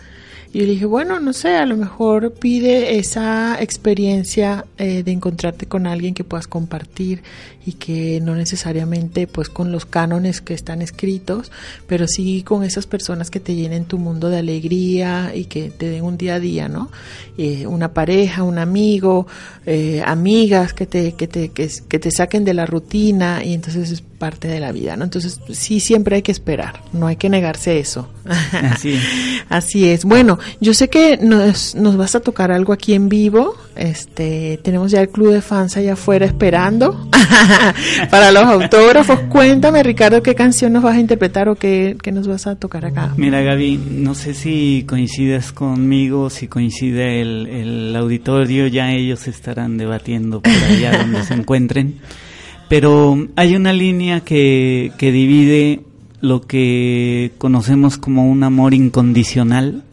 Y 0.55 0.61
yo 0.61 0.67
le 0.67 0.73
dije, 0.75 0.87
bueno, 0.87 1.19
no 1.19 1.33
sé, 1.33 1.57
a 1.57 1.67
lo 1.67 1.77
mejor 1.77 2.33
pide 2.35 2.97
esa 2.97 3.61
experiencia 3.61 4.65
eh, 4.79 5.03
de 5.03 5.11
encontrarte 5.11 5.67
con 5.67 5.85
alguien 5.89 6.15
que 6.15 6.23
puedas 6.23 6.47
compartir 6.47 7.25
y 7.67 7.73
que 7.73 8.21
no 8.23 8.37
necesariamente 8.37 9.27
pues 9.27 9.49
con 9.49 9.73
los 9.73 9.85
cánones 9.85 10.41
que 10.41 10.55
están 10.55 10.81
escritos, 10.81 11.51
pero 11.89 12.07
sí 12.07 12.45
con 12.45 12.63
esas 12.63 12.87
personas 12.87 13.31
que 13.31 13.41
te 13.41 13.57
llenen 13.57 13.85
tu 13.85 13.99
mundo 13.99 14.31
de 14.31 14.39
alegría 14.39 15.33
y 15.35 15.47
que 15.47 15.71
te 15.71 15.89
den 15.89 16.05
un 16.05 16.17
día 16.17 16.37
a 16.37 16.41
día, 16.41 16.69
¿no? 16.69 16.89
Eh, 17.37 17.67
una 17.67 17.93
pareja, 17.93 18.45
un 18.45 18.59
amigo, 18.59 19.27
eh, 19.67 20.03
amigas 20.07 20.73
que 20.73 20.87
te, 20.87 21.15
que, 21.15 21.27
te, 21.27 21.49
que, 21.49 21.69
te 21.69 22.11
saquen 22.13 22.45
de 22.45 22.55
la 22.55 22.65
rutina 22.65 23.43
y 23.45 23.55
entonces 23.55 23.91
es 23.91 24.05
parte 24.25 24.49
de 24.49 24.59
la 24.59 24.73
vida, 24.73 24.97
¿no? 24.97 25.05
Entonces 25.05 25.39
sí 25.51 25.81
siempre 25.81 26.17
hay 26.17 26.23
que 26.23 26.33
esperar, 26.33 26.81
no 26.95 27.07
hay 27.07 27.17
que 27.17 27.29
negarse 27.29 27.79
eso. 27.79 28.09
Así 28.25 28.95
es. 28.95 29.03
Así 29.51 29.87
es. 29.87 30.07
Bueno, 30.07 30.39
yo 30.63 30.73
sé 30.73 30.89
que 30.89 31.19
nos, 31.19 31.75
nos 31.75 31.99
vas 31.99 32.15
a 32.15 32.21
tocar 32.21 32.51
algo 32.51 32.73
aquí 32.73 32.95
en 32.95 33.11
vivo. 33.11 33.55
Este, 33.77 34.59
tenemos 34.63 34.93
ya 34.93 35.03
el 35.03 35.11
club 35.11 35.31
de 35.31 35.43
fans 35.43 35.77
allá 35.77 35.93
afuera 35.93 36.25
esperando 36.25 37.07
para 38.11 38.33
los 38.33 38.45
autógrafos. 38.45 39.21
Cuéntame, 39.29 39.83
Ricardo, 39.83 40.23
qué 40.23 40.35
canción 40.35 40.73
nos 40.73 40.83
vas 40.83 40.97
a 40.97 41.01
interpretar 41.01 41.51
o 41.51 41.57
qué, 41.57 41.99
qué 42.03 42.11
nos 42.11 42.27
vas 42.27 42.47
a 42.47 42.57
tocar 42.57 42.87
acá. 42.87 43.13
Mira, 43.19 43.43
Gaby, 43.43 43.77
no 43.77 44.15
sé 44.15 44.33
si 44.33 44.87
coincides 44.89 45.53
conmigo, 45.53 46.31
si 46.31 46.49
coincide 46.49 47.21
el, 47.21 47.47
el 47.47 47.95
auditorio, 47.95 48.69
ya 48.69 48.91
ellos 48.91 49.29
estarán 49.29 49.77
debatiendo 49.77 50.41
por 50.41 50.51
allá 50.51 50.97
donde 50.97 51.23
se 51.25 51.35
encuentren. 51.35 52.01
Pero 52.69 53.29
hay 53.37 53.57
una 53.57 53.73
línea 53.73 54.21
que, 54.21 54.93
que 54.99 55.13
divide 55.13 55.81
lo 56.21 56.41
que 56.47 57.33
conocemos 57.39 57.99
como 57.99 58.31
un 58.31 58.43
amor 58.43 58.73
incondicional, 58.75 59.85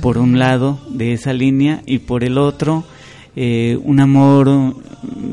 por 0.00 0.16
un 0.16 0.38
lado 0.38 0.80
de 0.88 1.12
esa 1.12 1.34
línea, 1.34 1.82
y 1.84 1.98
por 1.98 2.24
el 2.24 2.38
otro, 2.38 2.84
eh, 3.34 3.78
un 3.84 4.00
amor 4.00 4.74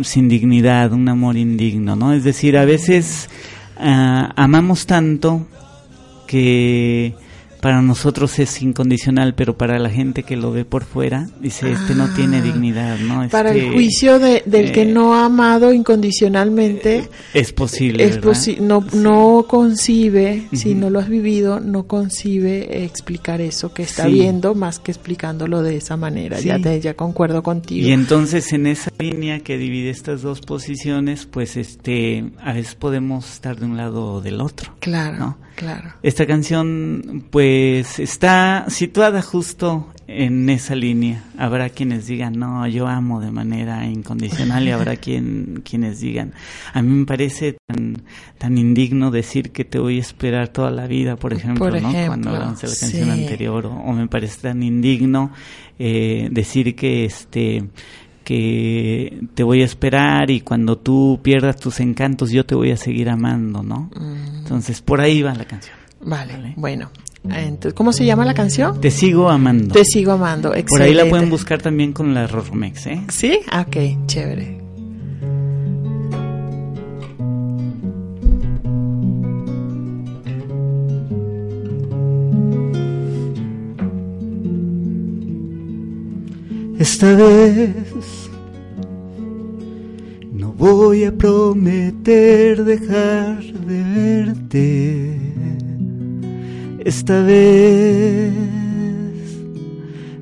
sin 0.01 0.27
dignidad, 0.27 0.91
un 0.91 1.07
amor 1.07 1.37
indigno, 1.37 1.95
¿no? 1.95 2.11
Es 2.11 2.25
decir, 2.25 2.57
a 2.57 2.65
veces 2.65 3.29
ah, 3.77 4.33
amamos 4.35 4.85
tanto 4.85 5.47
que 6.27 7.13
para 7.63 7.81
nosotros 7.81 8.37
es 8.39 8.61
incondicional, 8.61 9.33
pero 9.35 9.57
para 9.57 9.79
la 9.79 9.89
gente 9.89 10.23
que 10.23 10.35
lo 10.35 10.51
ve 10.51 10.65
por 10.65 10.83
fuera, 10.83 11.27
dice, 11.39 11.71
este 11.71 11.95
no 11.95 12.09
tiene 12.13 12.37
Ah, 12.39 12.41
dignidad, 12.41 12.97
¿no? 12.99 13.27
Para 13.29 13.51
el 13.53 13.71
juicio 13.71 14.19
de- 14.19 14.43
del 14.45 14.71
que 14.73 14.81
eh, 14.81 14.85
no 14.85 15.15
ha 15.15 15.25
amado 15.25 15.71
incondicionalmente, 15.73 17.09
Es 17.33 17.53
posible, 17.53 18.03
es 18.03 18.19
posi- 18.21 18.59
no, 18.59 18.85
no 18.93 19.45
concibe, 19.47 20.43
si 20.51 20.75
no 20.75 20.89
lo 20.89 20.99
has 20.99 21.07
vivido, 21.09 21.59
no 21.59 21.87
concibe 21.87 22.83
explicar 22.83 23.41
eso 23.41 23.73
que 23.73 23.83
está 23.83 24.05
Sí. 24.07 24.11
viendo 24.13 24.55
más 24.55 24.79
que 24.79 24.91
explicándolo 24.91 25.61
de 25.63 25.77
esa 25.77 25.95
manera. 25.97 26.37
Sí. 26.39 26.47
Ya, 26.49 26.59
te, 26.59 26.79
ya 26.81 26.93
concuerdo 26.95 27.43
contigo. 27.43 27.87
Y 27.87 27.91
entonces 27.91 28.51
en 28.53 28.67
esa 28.67 28.91
línea 28.99 29.39
que 29.39 29.57
divide 29.57 29.89
estas 29.89 30.21
dos 30.21 30.41
posiciones, 30.41 31.25
pues 31.25 31.55
este, 31.57 32.25
a 32.41 32.53
veces 32.53 32.75
podemos 32.75 33.31
estar 33.31 33.57
de 33.57 33.65
un 33.65 33.77
lado 33.77 34.13
o 34.15 34.21
del 34.21 34.41
otro. 34.41 34.73
claro, 34.79 35.17
¿no? 35.17 35.37
Claro. 35.55 35.93
Esta 36.03 36.25
canción 36.25 37.25
pues 37.29 37.99
está 37.99 38.65
situada 38.69 39.21
justo 39.21 39.89
en 40.07 40.49
esa 40.49 40.75
línea. 40.75 41.23
Habrá 41.37 41.69
quienes 41.69 42.07
digan, 42.07 42.33
no, 42.33 42.67
yo 42.67 42.87
amo 42.87 43.19
de 43.21 43.31
manera 43.31 43.85
incondicional 43.85 44.67
y 44.67 44.71
habrá 44.71 44.95
quien, 44.97 45.61
quienes 45.63 45.99
digan, 45.99 46.33
a 46.73 46.81
mí 46.81 46.93
me 46.93 47.05
parece 47.05 47.57
tan, 47.67 48.03
tan 48.37 48.57
indigno 48.57 49.11
decir 49.11 49.51
que 49.51 49.65
te 49.65 49.79
voy 49.79 49.97
a 49.97 50.01
esperar 50.01 50.49
toda 50.49 50.71
la 50.71 50.87
vida, 50.87 51.15
por 51.15 51.33
ejemplo, 51.33 51.69
Por 51.69 51.81
¿no? 51.81 51.91
cuando 52.07 52.29
hablamos 52.29 52.61
de 52.61 52.67
la 52.67 52.75
canción 52.79 53.05
sí. 53.05 53.09
anterior, 53.09 53.65
o, 53.65 53.73
o 53.73 53.93
me 53.93 54.07
parece 54.07 54.41
tan 54.41 54.63
indigno 54.63 55.31
eh, 55.79 56.29
decir 56.31 56.75
que 56.75 57.05
este 57.05 57.63
que 58.23 59.21
te 59.35 59.43
voy 59.43 59.61
a 59.61 59.65
esperar 59.65 60.29
y 60.31 60.41
cuando 60.41 60.77
tú 60.77 61.19
pierdas 61.21 61.57
tus 61.57 61.79
encantos 61.79 62.31
yo 62.31 62.45
te 62.45 62.55
voy 62.55 62.71
a 62.71 62.77
seguir 62.77 63.09
amando, 63.09 63.63
¿no? 63.63 63.89
Mm, 63.95 64.37
Entonces 64.39 64.81
por 64.81 65.01
ahí 65.01 65.21
va 65.21 65.33
la 65.35 65.45
canción. 65.45 65.75
vale, 66.01 66.33
Vale. 66.33 66.53
bueno. 66.57 66.89
Entonces, 67.25 67.73
¿Cómo 67.73 67.93
se 67.93 68.03
llama 68.05 68.25
la 68.25 68.33
canción? 68.33 68.81
Te 68.81 68.91
sigo 68.91 69.29
amando. 69.29 69.73
Te 69.73 69.85
sigo 69.85 70.11
amando. 70.11 70.49
Por 70.49 70.57
ahí 70.57 70.61
excelente. 70.63 71.03
la 71.05 71.09
pueden 71.09 71.29
buscar 71.29 71.61
también 71.61 71.93
con 71.93 72.13
la 72.13 72.27
Roromex, 72.27 72.87
¿eh? 72.87 73.01
¿Sí? 73.07 73.39
Ah, 73.49 73.65
Ok, 73.65 73.77
chévere. 74.07 74.59
Esta 86.79 87.13
vez 87.15 87.75
voy 90.63 91.03
a 91.03 91.11
prometer 91.11 92.63
dejar 92.63 93.43
de 93.43 93.83
verte. 93.83 95.19
Esta 96.85 97.21
vez 97.21 98.31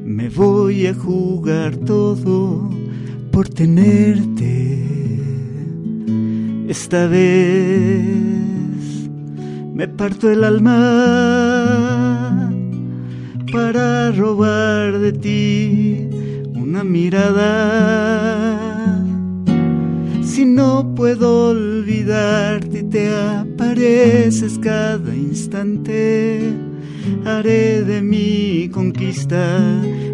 me 0.03 0.29
voy 0.29 0.87
a 0.87 0.95
jugar 0.95 1.75
todo 1.75 2.71
por 3.31 3.49
tenerte. 3.49 4.79
Esta 6.67 7.05
vez 7.05 8.01
me 9.75 9.87
parto 9.87 10.27
el 10.27 10.43
alma 10.43 10.71
para 13.51 14.11
robar 14.11 14.97
de 14.97 15.13
ti 15.13 16.09
una 16.55 16.83
mirada. 16.83 18.01
Si 20.33 20.45
no 20.45 20.95
puedo 20.95 21.49
olvidarte 21.49 22.83
te 22.83 23.09
apareces 23.09 24.57
cada 24.59 25.13
instante, 25.13 26.53
haré 27.25 27.83
de 27.83 28.01
mi 28.01 28.69
conquista 28.69 29.59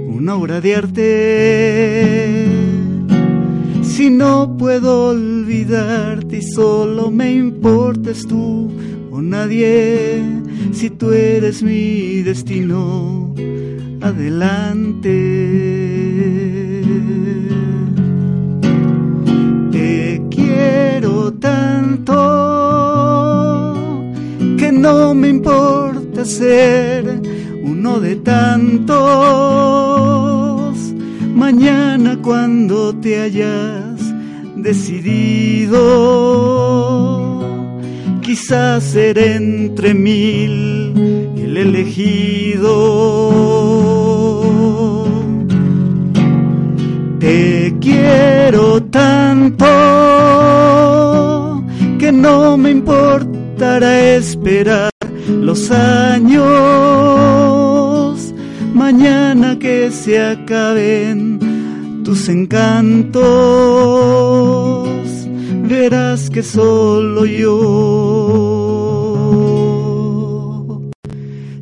una 0.07 0.34
obra 0.34 0.59
de 0.59 0.76
arte. 0.76 2.47
Si 3.84 4.09
no 4.09 4.57
puedo 4.57 5.09
olvidarte 5.09 6.41
solo 6.41 7.11
me 7.11 7.34
importas 7.34 8.26
tú 8.26 8.72
o 9.11 9.22
nadie, 9.22 10.24
si 10.72 10.89
tú 10.89 11.11
eres 11.11 11.61
mi 11.61 12.24
destino, 12.24 13.36
adelante. 14.01 15.86
Quiero 20.68 21.34
tanto 21.34 22.13
que 24.57 24.72
no 24.72 25.13
me 25.13 25.30
importa 25.30 26.26
ser 26.26 27.22
uno 27.63 27.99
de 27.99 28.15
tantos. 28.18 28.97
Mañana 31.36 32.18
cuando 32.22 32.95
te 32.95 33.22
hayas 33.22 34.01
decidido, 34.55 35.78
quizás 38.22 38.84
ser 38.84 39.18
entre 39.20 39.93
mil 39.93 40.93
el 41.38 41.57
elegido. 41.57 42.68
Quiero 47.88 48.83
tanto 48.83 49.65
que 51.99 52.11
no 52.11 52.57
me 52.57 52.71
importará 52.71 54.15
esperar 54.17 54.89
los 55.29 55.71
años. 55.71 56.43
Mañana 58.73 59.57
que 59.57 59.89
se 59.91 60.19
acaben 60.21 61.39
tus 62.03 62.27
encantos, 62.29 63.21
verás 65.73 66.29
que 66.29 66.43
solo 66.43 67.25
yo 67.25 67.51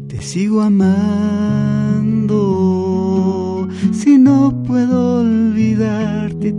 te 0.07 0.19
sigo 0.21 0.61
amando. 0.61 0.95
Si 3.91 4.17
no 4.17 4.63
puedo 4.67 5.23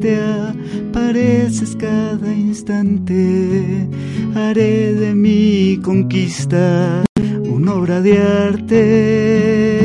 te 0.01 0.19
apareces 0.21 1.77
cada 1.77 2.33
instante. 2.33 3.89
Haré 4.35 4.95
de 4.95 5.15
mi 5.15 5.79
conquista 5.83 7.05
una 7.45 7.75
obra 7.75 8.01
de 8.01 8.19
arte. 8.19 9.77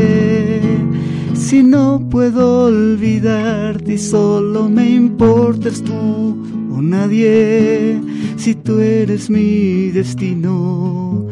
Si 1.34 1.64
no 1.64 2.08
puedo 2.10 2.66
olvidarte 2.66 3.94
y 3.94 3.98
solo 3.98 4.70
me 4.70 4.90
importas 4.90 5.82
tú 5.82 6.38
o 6.74 6.82
nadie, 6.82 8.00
si 8.38 8.56
tú 8.56 8.80
eres 8.80 9.30
mi 9.30 9.92
destino, 9.92 11.28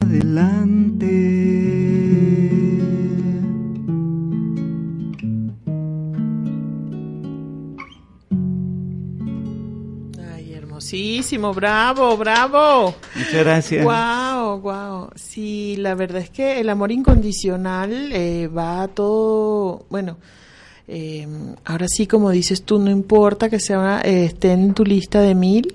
adelante. 0.00 1.71
Bravo, 11.54 12.16
bravo. 12.16 12.94
Muchas 13.14 13.34
gracias. 13.34 13.84
Wow, 13.84 14.60
wow. 14.60 15.10
Sí, 15.14 15.76
la 15.78 15.94
verdad 15.94 16.22
es 16.22 16.30
que 16.30 16.60
el 16.60 16.68
amor 16.68 16.92
incondicional 16.92 18.12
eh, 18.12 18.48
va 18.48 18.82
a 18.82 18.88
todo, 18.88 19.86
bueno, 19.88 20.18
eh, 20.88 21.26
ahora 21.64 21.86
sí 21.88 22.06
como 22.06 22.30
dices 22.30 22.64
tú, 22.64 22.78
no 22.78 22.90
importa 22.90 23.48
que 23.48 23.60
sea 23.60 24.02
eh, 24.04 24.26
esté 24.26 24.52
en 24.52 24.74
tu 24.74 24.84
lista 24.84 25.20
de 25.20 25.34
mil, 25.34 25.74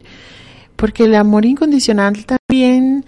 porque 0.75 1.05
el 1.05 1.15
amor 1.15 1.45
incondicional 1.45 2.25
también 2.25 3.03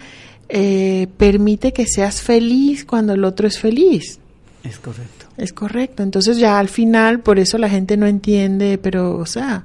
eh, 0.48 1.06
permite 1.16 1.72
que 1.72 1.86
seas 1.86 2.20
feliz 2.22 2.84
cuando 2.84 3.12
el 3.12 3.24
otro 3.24 3.46
es 3.46 3.58
feliz. 3.58 4.18
Es 4.64 4.78
correcto. 4.78 5.26
Es 5.36 5.52
correcto. 5.52 6.02
Entonces 6.02 6.38
ya 6.38 6.58
al 6.58 6.68
final, 6.68 7.20
por 7.20 7.38
eso 7.38 7.56
la 7.56 7.68
gente 7.68 7.96
no 7.96 8.06
entiende, 8.06 8.76
pero, 8.76 9.16
o 9.16 9.26
sea, 9.26 9.64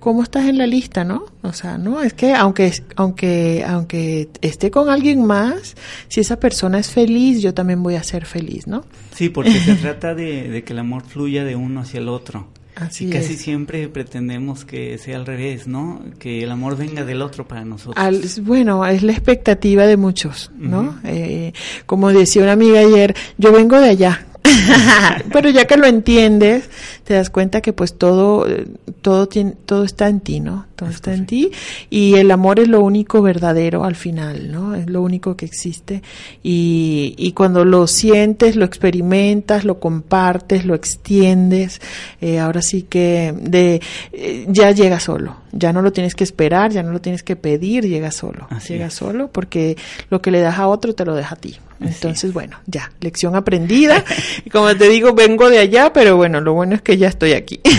¿cómo 0.00 0.22
estás 0.24 0.46
en 0.48 0.58
la 0.58 0.66
lista, 0.66 1.04
no? 1.04 1.26
O 1.42 1.52
sea, 1.52 1.78
no, 1.78 2.02
es 2.02 2.12
que 2.14 2.34
aunque, 2.34 2.72
aunque, 2.96 3.64
aunque 3.66 4.28
esté 4.40 4.70
con 4.70 4.88
alguien 4.88 5.24
más, 5.24 5.76
si 6.08 6.20
esa 6.20 6.40
persona 6.40 6.78
es 6.80 6.90
feliz, 6.90 7.40
yo 7.42 7.54
también 7.54 7.82
voy 7.82 7.94
a 7.94 8.02
ser 8.02 8.24
feliz, 8.26 8.66
¿no? 8.66 8.84
Sí, 9.14 9.28
porque 9.28 9.52
se 9.60 9.74
trata 9.76 10.14
de, 10.14 10.48
de 10.48 10.64
que 10.64 10.72
el 10.72 10.78
amor 10.80 11.02
fluya 11.04 11.44
de 11.44 11.54
uno 11.54 11.80
hacia 11.82 12.00
el 12.00 12.08
otro. 12.08 12.48
Así 12.76 13.08
y 13.08 13.10
casi 13.10 13.34
es. 13.34 13.40
siempre 13.42 13.88
pretendemos 13.88 14.64
que 14.64 14.96
sea 14.96 15.16
al 15.16 15.26
revés, 15.26 15.66
¿no? 15.66 16.02
Que 16.18 16.44
el 16.44 16.50
amor 16.50 16.76
venga 16.78 17.04
del 17.04 17.20
otro 17.20 17.46
para 17.46 17.64
nosotros. 17.64 18.02
Al- 18.02 18.22
bueno, 18.42 18.86
es 18.86 19.02
la 19.02 19.12
expectativa 19.12 19.86
de 19.86 19.96
muchos, 19.98 20.50
¿no? 20.56 20.98
Eh, 21.04 21.52
como 21.84 22.10
decía 22.10 22.42
una 22.42 22.52
amiga 22.52 22.80
ayer, 22.80 23.14
yo 23.36 23.52
vengo 23.52 23.78
de 23.78 23.90
allá. 23.90 24.26
Pero 25.32 25.50
ya 25.50 25.66
que 25.66 25.76
lo 25.76 25.86
entiendes, 25.86 26.70
te 27.10 27.16
das 27.16 27.28
cuenta 27.28 27.60
que 27.60 27.72
pues 27.72 27.94
todo, 27.98 28.48
eh, 28.48 28.68
todo 29.02 29.26
tiene, 29.26 29.54
todo 29.66 29.82
está 29.82 30.08
en 30.08 30.20
ti, 30.20 30.38
¿no? 30.38 30.66
todo 30.80 30.88
está 30.88 31.12
en 31.12 31.26
ti 31.26 31.50
y 31.90 32.14
el 32.14 32.30
amor 32.30 32.58
es 32.58 32.68
lo 32.68 32.80
único 32.80 33.20
verdadero 33.20 33.84
al 33.84 33.96
final, 33.96 34.50
¿no? 34.50 34.74
Es 34.74 34.88
lo 34.88 35.02
único 35.02 35.36
que 35.36 35.44
existe 35.44 36.02
y, 36.42 37.14
y 37.18 37.32
cuando 37.32 37.66
lo 37.66 37.86
sientes, 37.86 38.56
lo 38.56 38.64
experimentas, 38.64 39.64
lo 39.64 39.78
compartes, 39.78 40.64
lo 40.64 40.74
extiendes, 40.74 41.82
eh, 42.22 42.38
ahora 42.38 42.62
sí 42.62 42.82
que 42.82 43.34
de 43.36 43.82
eh, 44.12 44.46
ya 44.48 44.70
llega 44.70 45.00
solo, 45.00 45.36
ya 45.52 45.72
no 45.72 45.82
lo 45.82 45.92
tienes 45.92 46.14
que 46.14 46.24
esperar, 46.24 46.70
ya 46.70 46.82
no 46.82 46.92
lo 46.92 47.00
tienes 47.00 47.22
que 47.22 47.36
pedir, 47.36 47.86
llega 47.86 48.10
solo, 48.10 48.46
Así 48.50 48.72
llega 48.72 48.86
es. 48.86 48.94
solo 48.94 49.28
porque 49.28 49.76
lo 50.08 50.22
que 50.22 50.30
le 50.30 50.40
das 50.40 50.58
a 50.58 50.68
otro 50.68 50.94
te 50.94 51.04
lo 51.04 51.14
deja 51.14 51.34
a 51.34 51.38
ti. 51.38 51.58
Entonces, 51.82 52.34
bueno, 52.34 52.58
ya, 52.66 52.92
lección 53.00 53.36
aprendida. 53.36 54.04
Y 54.44 54.50
como 54.50 54.74
te 54.76 54.88
digo, 54.88 55.14
vengo 55.14 55.48
de 55.48 55.58
allá, 55.58 55.92
pero 55.92 56.16
bueno, 56.16 56.40
lo 56.40 56.52
bueno 56.52 56.74
es 56.74 56.82
que 56.82 56.98
ya 57.00 57.08
estoy 57.08 57.32
aquí. 57.32 57.60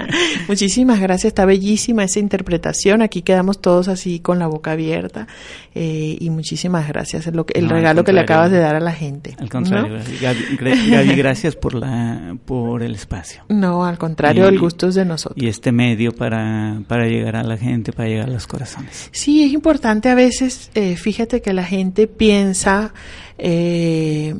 Muchísimas 0.48 1.00
gracias, 1.00 1.26
está 1.30 1.44
bellísima 1.44 2.04
esa 2.04 2.18
interpretación. 2.18 3.02
Aquí 3.02 3.22
quedamos 3.22 3.60
todos 3.60 3.88
así 3.88 4.20
con 4.20 4.38
la 4.38 4.46
boca 4.46 4.72
abierta. 4.72 5.26
Eh, 5.74 6.16
y 6.20 6.30
muchísimas 6.30 6.88
gracias, 6.88 7.26
el 7.28 7.36
No, 7.36 7.44
al 7.54 7.68
regalo 7.68 8.04
que 8.04 8.12
le 8.12 8.20
acabas 8.20 8.50
de 8.50 8.58
dar 8.58 8.74
a 8.74 8.80
la 8.80 8.92
gente. 8.92 9.36
Al 9.38 9.48
contrario, 9.48 9.98
¿no? 9.98 10.04
Gaby, 10.20 10.42
gra- 10.58 10.90
Gaby, 10.90 11.14
gracias 11.16 11.54
por, 11.56 11.74
la, 11.74 12.36
por 12.44 12.82
el 12.82 12.94
espacio. 12.94 13.44
No, 13.48 13.84
al 13.84 13.96
contrario, 13.98 14.44
Y- 14.46 14.48
el 14.54 14.58
gusto 14.58 14.88
es 14.88 14.94
de 14.96 15.04
nosotros. 15.04 15.42
Y 15.42 15.48
este 15.48 15.70
medio 15.72 16.12
para, 16.12 16.82
para 16.88 17.06
llegar 17.06 17.36
a 17.36 17.44
la 17.44 17.56
gente, 17.56 17.92
para 17.92 18.08
llegar 18.08 18.28
a 18.28 18.32
los 18.32 18.46
corazones. 18.46 19.08
Sí, 19.12 19.44
es 19.44 19.52
importante 19.52 20.08
a 20.08 20.14
veces, 20.14 20.70
eh, 20.74 20.96
fíjate 20.96 21.40
que 21.40 21.52
la 21.52 21.64
gente 21.64 22.08
piensa 22.08 22.92
eh, 23.38 24.34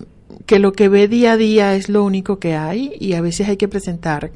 que 0.47 0.59
lo 0.59 0.73
que 0.73 0.89
ve 0.89 1.09
día 1.09 1.33
a 1.33 1.37
día 1.37 1.75
es 1.75 1.89
lo 1.89 2.05
único 2.05 2.39
que 2.39 2.55
hay 2.55 2.93
y 2.99 3.15
a 3.15 3.21
veces 3.21 3.49
hay 3.49 3.57
que 3.57 3.69
presentar 3.69 4.31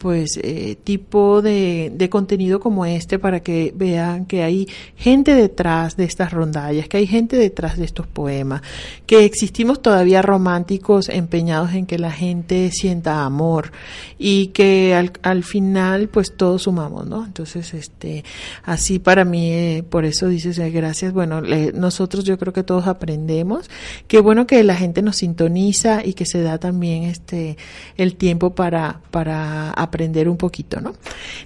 pues 0.00 0.38
eh, 0.42 0.76
tipo 0.84 1.42
de, 1.42 1.92
de 1.94 2.08
contenido 2.08 2.60
como 2.60 2.86
este 2.86 3.18
para 3.18 3.40
que 3.40 3.72
vean 3.76 4.26
que 4.26 4.42
hay 4.44 4.68
gente 4.96 5.34
detrás 5.34 5.96
de 5.96 6.04
estas 6.04 6.32
rondallas, 6.32 6.88
que 6.88 6.98
hay 6.98 7.06
gente 7.06 7.36
detrás 7.36 7.76
de 7.76 7.84
estos 7.84 8.06
poemas, 8.06 8.62
que 9.06 9.24
existimos 9.24 9.82
todavía 9.82 10.22
románticos 10.22 11.08
empeñados 11.08 11.72
en 11.74 11.84
que 11.86 11.98
la 11.98 12.12
gente 12.12 12.70
sienta 12.72 13.24
amor 13.24 13.72
y 14.18 14.48
que 14.48 14.94
al, 14.94 15.12
al 15.22 15.42
final 15.44 16.08
pues 16.08 16.36
todos 16.36 16.62
sumamos, 16.62 17.06
¿no? 17.06 17.24
Entonces, 17.24 17.74
este, 17.74 18.24
así 18.64 18.98
para 19.00 19.24
mí, 19.24 19.50
eh, 19.50 19.84
por 19.88 20.04
eso 20.04 20.28
dices 20.28 20.58
eh, 20.58 20.70
gracias, 20.70 21.12
bueno, 21.12 21.40
le- 21.40 21.72
nosotros 21.72 22.24
yo 22.24 22.38
creo 22.38 22.52
que 22.52 22.62
todos 22.62 22.86
aprendemos, 22.86 23.68
qué 24.06 24.20
bueno 24.20 24.46
que 24.46 24.62
la 24.62 24.76
gente 24.76 25.02
nos 25.02 25.16
sintoniza 25.16 26.04
y 26.04 26.14
que 26.14 26.24
se 26.24 26.40
da 26.42 26.58
también 26.58 27.02
este, 27.02 27.56
el 27.96 28.14
tiempo 28.16 28.54
para, 28.54 29.00
para 29.10 29.70
aprender 29.72 29.87
un 30.28 30.36
poquito, 30.36 30.80
¿no? 30.80 30.94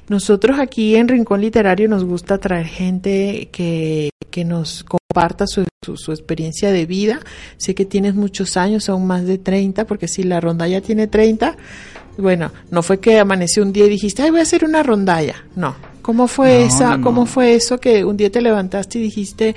Nosotros 0.09 0.59
aquí 0.59 0.97
en 0.97 1.09
Rincón 1.09 1.41
Literario 1.41 1.89
nos 1.89 2.05
gusta 2.05 2.39
traer 2.39 2.67
gente 2.67 3.49
que, 3.53 4.11
que 4.31 4.45
nos 4.45 4.85
comparta 4.85 5.47
su, 5.47 5.65
su, 5.85 5.97
su 5.97 6.13
experiencia 6.13 6.71
de 6.71 6.87
vida. 6.87 7.21
Sé 7.57 7.75
que 7.75 7.85
tienes 7.85 8.15
muchos 8.15 8.57
años, 8.57 8.85
son 8.85 9.07
más 9.07 9.25
de 9.27 9.39
30, 9.39 9.87
porque 9.87 10.09
si 10.09 10.23
la 10.23 10.41
rondalla 10.41 10.81
tiene 10.81 11.07
30, 11.07 11.57
bueno, 12.19 12.53
no 12.71 12.83
fue 12.83 13.01
que 13.01 13.19
amaneció 13.19 13.63
un 13.63 13.73
día 13.73 13.87
y 13.87 13.91
dijiste, 13.91 14.23
ay, 14.23 14.31
voy 14.31 14.41
a 14.41 14.43
hacer 14.43 14.65
una 14.65 14.83
rondalla. 14.83 15.45
No. 15.57 15.75
¿Cómo 16.03 16.27
fue 16.27 16.61
No, 16.61 16.67
esa, 16.67 16.91
no, 16.91 16.99
no. 16.99 17.05
cómo 17.05 17.27
fue 17.27 17.55
eso 17.55 17.79
que 17.79 18.05
un 18.05 18.17
día 18.17 18.31
te 18.31 18.41
levantaste 18.41 18.99
y 18.99 19.03
dijiste, 19.03 19.55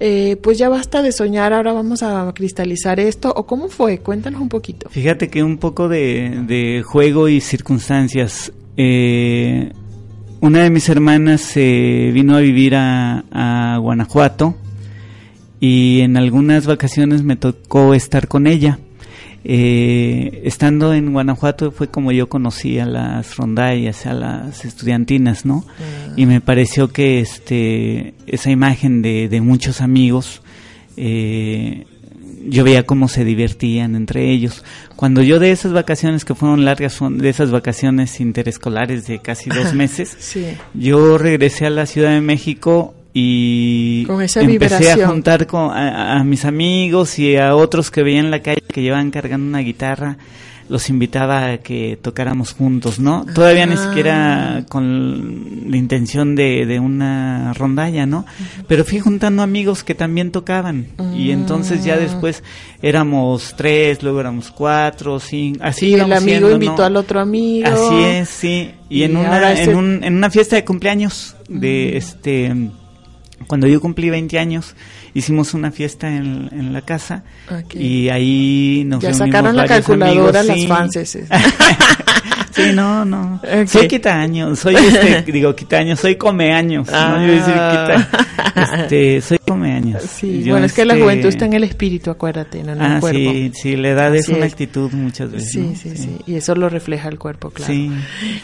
eh, 0.00 0.36
pues 0.42 0.58
ya 0.58 0.68
basta 0.68 1.02
de 1.02 1.12
soñar, 1.12 1.52
ahora 1.52 1.72
vamos 1.72 2.02
a 2.02 2.32
cristalizar 2.34 3.00
esto? 3.00 3.32
¿O 3.34 3.46
cómo 3.46 3.68
fue? 3.68 3.98
Cuéntanos 3.98 4.40
un 4.40 4.48
poquito. 4.48 4.88
Fíjate 4.90 5.28
que 5.28 5.42
un 5.42 5.58
poco 5.58 5.88
de, 5.88 6.82
juego 6.86 7.28
y 7.28 7.40
circunstancias. 7.40 8.52
Eh, 8.76 9.72
una 10.40 10.62
de 10.62 10.70
mis 10.70 10.88
hermanas 10.88 11.40
se 11.40 12.10
vino 12.12 12.36
a 12.36 12.40
vivir 12.40 12.74
a 12.74 13.78
Guanajuato 13.80 14.54
y 15.60 16.00
en 16.00 16.16
algunas 16.16 16.66
vacaciones 16.66 17.22
me 17.22 17.36
tocó 17.36 17.94
estar 17.94 18.28
con 18.28 18.46
ella. 18.46 18.78
Eh, 19.48 20.42
estando 20.44 20.92
en 20.92 21.12
Guanajuato 21.12 21.70
fue 21.70 21.86
como 21.88 22.10
yo 22.10 22.28
conocí 22.28 22.80
a 22.80 22.84
las 22.84 23.36
rondallas, 23.36 24.04
a 24.04 24.12
las 24.12 24.64
estudiantinas, 24.64 25.44
¿no? 25.46 25.64
Y 26.16 26.26
me 26.26 26.40
pareció 26.40 26.88
que 26.88 27.20
este 27.20 28.14
esa 28.26 28.50
imagen 28.50 29.02
de, 29.02 29.28
de 29.28 29.40
muchos 29.40 29.80
amigos, 29.80 30.42
eh, 30.96 31.86
yo 32.48 32.64
veía 32.64 32.82
cómo 32.86 33.06
se 33.06 33.24
divertían 33.24 33.94
entre 33.94 34.32
ellos. 34.32 34.64
Cuando 34.96 35.22
yo 35.22 35.38
de 35.38 35.52
esas 35.52 35.72
vacaciones 35.72 36.24
que 36.24 36.34
fueron 36.34 36.64
largas, 36.64 36.94
son 36.94 37.18
de 37.18 37.28
esas 37.28 37.52
vacaciones 37.52 38.18
interescolares 38.18 39.06
de 39.06 39.20
casi 39.20 39.48
dos 39.50 39.74
meses, 39.74 40.16
Sí. 40.18 40.44
yo 40.74 41.18
regresé 41.18 41.66
a 41.66 41.70
la 41.70 41.86
Ciudad 41.86 42.10
de 42.10 42.20
México 42.20 42.95
y 43.18 44.04
Con 44.04 44.20
esa 44.20 44.42
empecé 44.42 44.76
vibración. 44.78 45.00
a 45.00 45.08
juntar 45.08 45.46
con, 45.46 45.70
a, 45.70 46.18
a 46.20 46.24
mis 46.24 46.44
amigos 46.44 47.18
y 47.18 47.36
a 47.38 47.56
otros 47.56 47.90
que 47.90 48.02
veía 48.02 48.20
en 48.20 48.30
la 48.30 48.42
calle 48.42 48.60
que 48.70 48.82
llevaban 48.82 49.10
cargando 49.10 49.46
una 49.48 49.60
guitarra. 49.60 50.18
Los 50.68 50.90
invitaba 50.90 51.52
a 51.52 51.58
que 51.58 51.96
tocáramos 52.02 52.52
juntos, 52.52 52.98
¿no? 52.98 53.24
Todavía 53.34 53.66
ni 53.66 53.74
Ah. 53.74 53.86
siquiera 53.88 54.64
con 54.68 55.70
la 55.70 55.76
intención 55.76 56.34
de, 56.34 56.66
de 56.66 56.78
una 56.80 57.52
rondalla, 57.54 58.04
¿no? 58.04 58.26
Pero 58.66 58.84
fui 58.84 58.98
juntando 58.98 59.42
amigos 59.44 59.82
que 59.84 59.94
también 59.94 60.30
tocaban. 60.32 60.88
Y 61.16 61.30
entonces 61.30 61.84
ya 61.84 61.96
después 61.96 62.42
éramos 62.82 63.54
tres, 63.56 64.02
luego 64.02 64.18
éramos 64.20 64.50
cuatro, 64.50 65.20
cinco, 65.20 65.60
así 65.62 65.86
y 65.90 65.94
el 65.94 66.00
amigo 66.02 66.20
siendo, 66.20 66.48
¿no? 66.48 66.54
invitó 66.54 66.84
al 66.84 66.96
otro 66.96 67.20
amigo. 67.20 67.66
Así 67.68 68.02
es, 68.02 68.28
sí. 68.28 68.70
Y, 68.90 68.98
Y 68.98 69.02
en 69.04 69.16
una 69.16 69.52
ese- 69.52 69.70
en, 69.70 69.76
un- 69.76 70.04
en 70.04 70.16
una 70.16 70.30
fiesta 70.30 70.56
de 70.56 70.64
cumpleaños 70.64 71.36
de 71.48 71.96
este 71.96 72.52
cuando 73.46 73.66
yo 73.66 73.80
cumplí 73.80 74.08
20 74.10 74.38
años 74.38 74.74
hicimos 75.14 75.54
una 75.54 75.70
fiesta 75.70 76.08
en, 76.08 76.48
en 76.52 76.72
la 76.72 76.80
casa 76.82 77.22
Ok. 77.50 77.74
y 77.74 78.08
ahí 78.08 78.82
nos 78.86 79.02
Ya 79.02 79.10
reunimos 79.10 79.28
sacaron 79.28 79.56
la 79.56 79.66
calculadora 79.66 80.40
amigos, 80.40 80.46
las 80.46 80.58
sí. 80.60 80.66
fanses. 80.66 81.18
sí, 82.56 82.72
no, 82.74 83.04
no. 83.04 83.40
Ok. 83.42 83.66
Soy 83.68 83.88
quitaños, 83.88 84.58
soy 84.58 84.74
este, 84.76 85.22
digo 85.32 85.54
quitaños, 85.54 86.00
soy 86.00 86.16
comeaños, 86.16 86.90
no 86.90 87.26
yo 87.26 87.32
decir 87.32 87.54
Ah. 87.56 87.86
quita. 88.16 88.26
Este, 88.82 89.20
soy 89.20 89.38
comeaños. 89.46 90.02
Sí, 90.02 90.42
Yo, 90.42 90.52
bueno, 90.52 90.66
es 90.66 90.72
que 90.72 90.84
la 90.84 90.94
este, 90.94 91.02
juventud 91.04 91.28
está 91.28 91.44
en 91.44 91.52
el 91.52 91.64
espíritu, 91.64 92.10
acuérdate, 92.10 92.62
no 92.64 92.72
en 92.72 92.80
el 92.82 92.92
Ah, 92.92 93.00
cuerpo. 93.00 93.18
sí, 93.18 93.52
sí, 93.54 93.76
la 93.76 93.90
edad 93.90 94.14
es 94.14 94.24
Así 94.24 94.32
una 94.34 94.46
es. 94.46 94.52
actitud 94.52 94.90
muchas 94.92 95.30
veces. 95.30 95.50
Sí, 95.52 95.58
¿no? 95.60 95.74
sí, 95.76 95.96
sí, 95.96 96.16
Y 96.26 96.34
eso 96.36 96.54
lo 96.54 96.68
refleja 96.68 97.08
el 97.08 97.18
cuerpo, 97.18 97.50
claro. 97.50 97.72
Sí. 97.72 97.90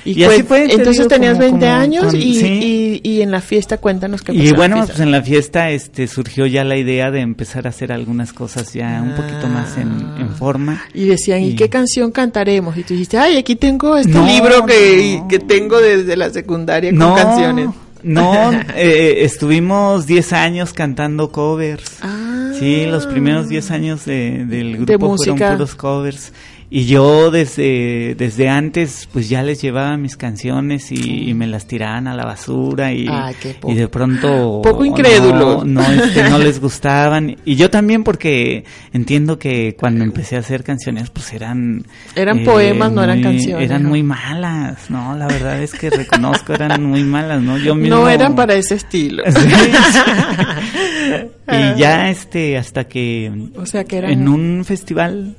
Y, 0.04 0.20
Y 0.20 0.24
así 0.24 0.40
cuen- 0.42 0.44
fue, 0.46 0.62
entonces 0.64 0.96
digo, 0.98 1.08
tenías 1.08 1.32
como- 1.34 1.44
20 1.44 1.66
como 1.66 1.78
años 1.78 2.04
con- 2.06 2.16
y, 2.16 2.34
sí. 2.36 3.00
y, 3.04 3.10
y 3.10 3.22
en 3.22 3.30
la 3.30 3.40
fiesta 3.40 3.78
cuéntanos 3.78 4.22
qué 4.22 4.32
pasó. 4.32 4.44
Y 4.44 4.52
bueno, 4.52 4.80
en 4.80 4.86
pues 4.86 5.00
en 5.00 5.10
la 5.10 5.22
fiesta 5.22 5.70
este 5.70 6.06
surgió 6.06 6.46
ya 6.46 6.64
la 6.64 6.76
idea 6.76 7.10
de 7.10 7.20
empezar 7.20 7.66
a 7.66 7.70
hacer 7.70 7.90
algunas 7.92 8.32
cosas 8.32 8.72
ya 8.74 9.00
un 9.02 9.14
poquito 9.14 9.48
más 9.48 9.76
en, 9.78 9.90
en 10.20 10.28
forma. 10.36 10.82
Y 10.94 11.06
decían, 11.06 11.40
¿y 11.42 11.48
y- 11.50 11.56
qué 11.56 11.68
canción 11.70 12.12
cantaremos? 12.12 12.76
Y 12.76 12.82
tú 12.82 12.92
dijiste, 12.94 13.16
ay, 13.18 13.38
aquí 13.38 13.56
tengo 13.56 13.96
este 14.02 14.12
No, 14.18 14.26
libro 14.26 14.66
que, 14.66 15.18
no. 15.20 15.28
que 15.28 15.38
tengo 15.38 15.80
desde 15.80 16.16
la 16.16 16.30
secundaria 16.30 16.90
con 16.90 16.98
No, 16.98 17.14
canciones. 17.14 17.68
no, 18.02 18.50
eh, 18.76 19.24
estuvimos 19.24 20.06
10 20.06 20.32
años 20.32 20.72
cantando 20.72 21.30
covers. 21.32 21.98
Ah. 22.02 22.50
Sí, 22.58 22.86
los 22.86 23.06
primeros 23.06 23.48
10 23.48 23.70
años 23.72 24.04
de- 24.04 24.44
del 24.46 24.76
grupo 24.86 25.16
fueron 25.16 25.38
puros 25.38 25.74
covers. 25.74 26.32
Y 26.74 26.86
yo 26.86 27.30
desde, 27.30 28.14
desde 28.16 28.48
antes 28.48 29.06
pues 29.12 29.28
ya 29.28 29.42
les 29.42 29.60
llevaba 29.60 29.98
mis 29.98 30.16
canciones 30.16 30.90
y, 30.90 31.28
y 31.28 31.34
me 31.34 31.46
las 31.46 31.66
tiraban 31.66 32.06
a 32.06 32.14
la 32.14 32.24
basura 32.24 32.94
y, 32.94 33.06
Ay, 33.10 33.34
qué 33.42 33.50
poco. 33.52 33.74
y 33.74 33.76
de 33.76 33.88
pronto... 33.88 34.62
Poco 34.62 34.82
incrédulos. 34.82 35.66
No, 35.66 35.82
no, 35.82 36.02
este, 36.02 36.30
no 36.30 36.38
les 36.38 36.58
gustaban. 36.62 37.36
Y 37.44 37.56
yo 37.56 37.68
también 37.68 38.04
porque 38.04 38.64
entiendo 38.94 39.38
que 39.38 39.76
cuando 39.78 40.02
empecé 40.02 40.36
a 40.36 40.38
hacer 40.38 40.64
canciones 40.64 41.10
pues 41.10 41.34
eran... 41.34 41.84
eh, 42.16 42.22
Eran 42.22 42.42
poemas, 42.42 42.90
no 42.90 43.04
eran 43.04 43.22
canciones, 43.22 43.66
Eran 43.68 43.82
¿no? 43.82 43.90
muy 43.90 44.02
malas, 44.02 44.88
¿no? 44.88 45.14
La 45.14 45.26
verdad 45.26 45.62
es 45.62 45.74
que 45.74 45.90
reconozco, 45.90 46.54
eran 46.54 46.82
muy 46.82 47.04
malas, 47.04 47.42
¿no? 47.42 47.58
Yo 47.58 47.74
mismo... 47.74 47.96
No 47.96 48.08
eran 48.08 48.34
para 48.34 48.54
ese 48.54 48.76
estilo. 48.76 49.22
y 51.52 51.78
ya 51.78 52.08
este 52.08 52.56
hasta 52.56 52.84
que 52.84 53.30
O 53.56 53.66
sea 53.66 53.84
que 53.84 53.98
eran... 53.98 54.12
en 54.12 54.26
un 54.28 54.64
festival 54.64 55.36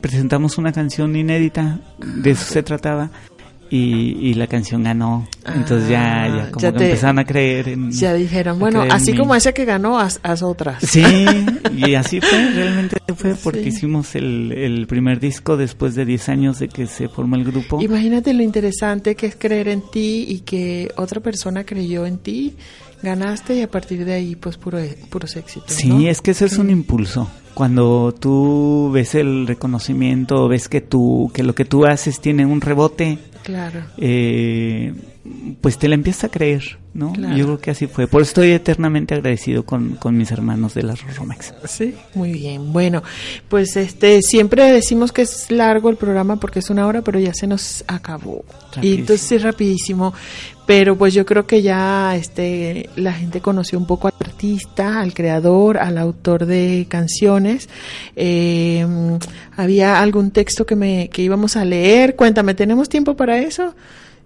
presentamos 0.00 0.58
una 0.58 0.72
canción 0.72 1.14
inédita 1.16 1.78
de 1.98 2.30
eso 2.30 2.44
se 2.44 2.62
trataba 2.62 3.10
y, 3.72 4.16
y 4.20 4.34
la 4.34 4.48
canción 4.48 4.82
ganó 4.82 5.28
entonces 5.46 5.88
ya, 5.88 6.24
Ah, 6.24 6.28
ya 6.46 6.50
como 6.50 6.60
ya 6.62 6.72
que 6.72 6.78
te- 6.78 6.84
empezaron 6.86 7.18
a 7.20 7.24
creer 7.24 7.68
en 7.68 7.92
Ya 7.92 8.14
dijeron, 8.14 8.58
bueno, 8.58 8.82
así 8.90 9.14
como 9.14 9.32
ese 9.36 9.54
que 9.54 9.64
ganó, 9.64 10.00
haz, 10.00 10.18
haz 10.24 10.42
otras. 10.42 10.82
sí 10.82 11.04
y 11.76 11.94
así 11.94 12.20
fue 12.20 12.50
realmente 12.52 12.96
fue 13.16 13.34
porque 13.44 13.62
Sí. 13.62 13.68
hicimos 13.68 14.14
el, 14.16 14.50
el 14.52 14.86
primer 14.88 15.20
disco 15.20 15.56
después 15.56 15.94
de 15.94 16.04
10 16.04 16.28
años 16.30 16.58
de 16.58 16.68
que 16.68 16.86
se 16.86 17.08
formó 17.08 17.36
el 17.36 17.44
grupo 17.44 17.80
Imagínate 17.80 18.32
lo 18.34 18.42
interesante 18.42 19.14
que 19.14 19.26
es 19.26 19.36
creer 19.36 19.68
en 19.68 19.82
ti 19.92 20.24
y 20.28 20.40
que 20.40 20.90
otra 20.96 21.20
persona 21.20 21.62
creyó 21.64 22.06
en 22.06 22.18
ti, 22.18 22.56
ganaste 23.04 23.54
y 23.54 23.62
a 23.62 23.70
partir 23.70 24.04
de 24.04 24.14
ahí 24.14 24.34
pues 24.34 24.56
puro, 24.56 24.78
puros 25.10 25.36
éxitos. 25.36 25.72
Sí, 25.76 25.88
¿no? 25.88 26.00
es 26.08 26.20
que 26.20 26.32
eso 26.32 26.44
es 26.44 26.58
un 26.58 26.70
impulso. 26.70 27.30
Cuando 27.54 28.14
tú 28.18 28.90
ves 28.92 29.14
el 29.14 29.46
reconocimiento, 29.46 30.48
ves 30.48 30.68
que 30.68 30.80
tú, 30.80 31.30
que 31.34 31.42
lo 31.42 31.54
que 31.54 31.64
tú 31.64 31.84
haces 31.84 32.20
tiene 32.20 32.46
un 32.46 32.60
rebote, 32.60 33.18
Claro. 33.42 33.80
eh, 33.98 34.92
pues 35.60 35.78
te 35.78 35.86
la 35.88 35.94
empiezas 35.96 36.24
a 36.24 36.28
creer, 36.30 36.78
¿no? 36.94 37.12
Claro. 37.12 37.36
Yo 37.36 37.44
creo 37.44 37.58
que 37.58 37.70
así 37.70 37.86
fue. 37.86 38.06
Por 38.06 38.22
eso 38.22 38.30
estoy 38.30 38.52
eternamente 38.52 39.14
agradecido 39.14 39.64
con, 39.64 39.96
con 39.96 40.16
mis 40.16 40.30
hermanos 40.30 40.72
de 40.72 40.82
la 40.82 40.94
Roromex. 40.94 41.52
Sí, 41.66 41.94
muy 42.14 42.32
bien. 42.32 42.72
Bueno, 42.72 43.02
pues 43.48 43.76
este 43.76 44.22
siempre 44.22 44.72
decimos 44.72 45.12
que 45.12 45.22
es 45.22 45.50
largo 45.50 45.90
el 45.90 45.96
programa 45.96 46.36
porque 46.36 46.60
es 46.60 46.70
una 46.70 46.86
hora, 46.86 47.02
pero 47.02 47.20
ya 47.20 47.34
se 47.34 47.46
nos 47.46 47.84
acabó. 47.86 48.44
Y 48.80 48.94
entonces 48.94 49.32
es 49.32 49.42
rapidísimo. 49.42 50.14
Pero 50.64 50.96
pues 50.96 51.12
yo 51.12 51.26
creo 51.26 51.46
que 51.46 51.62
ya 51.62 52.14
este 52.16 52.88
la 52.96 53.12
gente 53.12 53.40
conoció 53.40 53.78
un 53.78 53.86
poco 53.86 54.08
al 54.08 54.14
artista, 54.20 55.00
al 55.00 55.12
creador, 55.12 55.76
al 55.76 55.98
autor 55.98 56.46
de 56.46 56.86
canciones. 56.88 57.68
Eh, 58.16 58.86
había 59.56 60.00
algún 60.00 60.30
texto 60.30 60.64
que 60.64 60.76
me 60.76 61.10
que 61.10 61.22
íbamos 61.22 61.56
a 61.56 61.64
leer. 61.64 62.16
Cuéntame, 62.16 62.54
¿tenemos 62.54 62.88
tiempo 62.88 63.16
para 63.16 63.38
eso? 63.38 63.74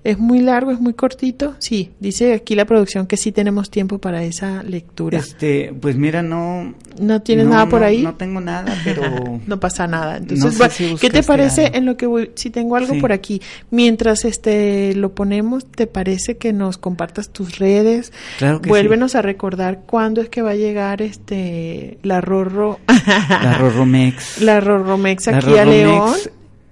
¿Es 0.05 0.19
muy 0.19 0.41
largo, 0.41 0.71
es 0.71 0.79
muy 0.81 0.93
cortito? 0.93 1.55
Sí, 1.61 1.91
dice 1.99 2.35
aquí 2.35 2.55
la 2.55 2.67
producción 2.67 3.07
que 3.07 3.17
sí 3.17 3.33
tenemos 3.33 3.71
tiempo 3.71 3.99
para 3.99 4.23
esa 4.23 4.63
lectura. 4.63 5.19
Este, 5.19 5.73
pues 5.81 5.97
mira, 5.97 6.23
no. 6.23 6.75
¿No 7.01 7.23
tienes 7.23 7.47
no, 7.47 7.53
nada 7.53 7.67
por 7.71 7.81
no- 7.81 7.87
ahí? 7.87 8.03
No 8.03 8.15
tengo 8.15 8.41
nada, 8.41 8.77
pero. 8.85 9.03
no 9.47 9.59
pasa 9.61 9.87
nada. 9.87 10.19
Entonces, 10.19 10.45
No 10.45 10.53
sé 10.53 10.59
va- 10.63 10.69
si 10.69 10.95
¿qué 11.01 11.09
te 11.09 11.23
parece 11.23 11.65
algo. 11.67 11.77
en 11.79 11.87
lo 11.87 11.97
que 11.97 12.07
voy? 12.07 12.31
Si 12.35 12.51
tengo 12.51 12.77
algo 12.77 12.93
Sí. 12.95 13.01
por 13.01 13.13
aquí, 13.13 13.41
mientras 13.71 14.27
este 14.27 14.95
lo 14.95 15.15
ponemos, 15.15 15.65
¿te 15.65 15.87
parece 15.87 16.37
que 16.37 16.53
nos 16.53 16.77
compartas 16.77 17.31
tus 17.31 17.59
redes? 17.59 18.13
Claro 18.39 18.61
que 18.61 18.69
Vuélvenos 18.69 19.15
a 19.15 19.23
recordar 19.23 19.81
cuándo 19.87 20.21
es 20.21 20.29
que 20.29 20.43
va 20.43 20.51
a 20.51 20.57
llegar 20.57 21.01
este 21.01 21.97
la 22.03 22.21
Rorro 22.21 22.79
La 22.87 23.57
Roromex. 23.59 24.41
la 24.43 24.61
Rorromex 24.61 25.27
La 25.29 25.39
aquí 25.39 25.57
a 25.57 25.65
León. 25.65 26.11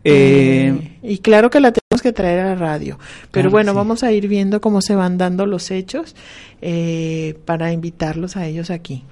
eh, 0.05 0.75
Eh, 0.75 0.99
y 1.03 1.19
claro 1.19 1.49
que 1.51 1.61
la 1.61 1.73
tenemos 1.93 2.03
que 2.03 2.13
traer 2.13 2.41
a 2.41 2.45
la 2.51 2.55
radio. 2.55 2.99
Pero 3.31 3.31
Claro 3.31 3.51
bueno, 3.51 3.73
sí. 3.73 3.77
vamos 3.77 4.03
a 4.03 4.13
ir 4.13 4.29
viendo 4.29 4.61
cómo 4.61 4.81
se 4.81 4.95
van 4.95 5.19
dando 5.19 5.47
los 5.47 5.71
hechos 5.71 6.15
eh, 6.61 7.35
para 7.45 7.73
invitarlos 7.73 8.37
a 8.37 8.47
ellos 8.47 8.71
aquí. 8.71 9.05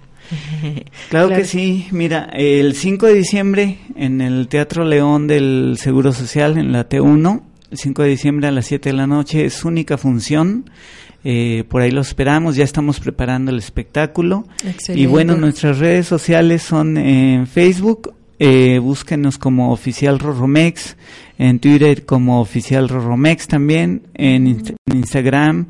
Claro, 1.11 1.29
Claro. 1.29 1.37
que 1.37 1.45
sí. 1.45 1.87
Mira, 1.91 2.31
el 2.33 2.75
5 2.75 3.07
de 3.07 3.15
diciembre 3.15 3.79
en 3.97 4.21
el 4.21 4.49
Teatro 4.49 4.85
León 4.85 5.27
del 5.27 5.77
Seguro 5.79 6.13
Social, 6.13 6.57
en 6.59 6.73
la 6.73 6.89
T1, 6.89 7.43
el 7.71 7.79
5 7.79 8.03
de 8.03 8.09
diciembre 8.09 8.49
a 8.49 8.51
las 8.53 8.67
7 8.67 8.91
de 8.91 8.97
la 8.97 9.07
noche, 9.07 9.45
es 9.45 9.65
única 9.65 9.99
función. 9.99 10.71
Eh, 11.23 11.65
por 11.69 11.83
ahí 11.83 11.91
lo 11.91 12.01
esperamos, 12.01 12.57
ya 12.57 12.65
estamos 12.65 12.99
preparando 12.99 13.51
el 13.51 13.59
espectáculo. 13.59 14.47
Excelente. 14.65 15.03
Y 15.03 15.07
bueno, 15.07 15.37
nuestras 15.37 15.79
redes 15.79 16.07
sociales 16.07 16.63
son 16.63 16.97
en 16.97 17.47
Facebook, 17.47 18.15
eh, 18.41 18.81
búsquenos 18.81 19.39
como 19.39 19.71
Oficial 19.71 20.19
Roromex, 20.19 20.97
en 21.39 21.61
Twitter 21.61 22.05
como 22.05 22.41
Oficial 22.41 22.89
Roromex 22.89 23.47
también, 23.47 24.03
en, 24.15 24.47
Inst- 24.47 24.75
en 24.87 24.97
Instagram 24.97 25.67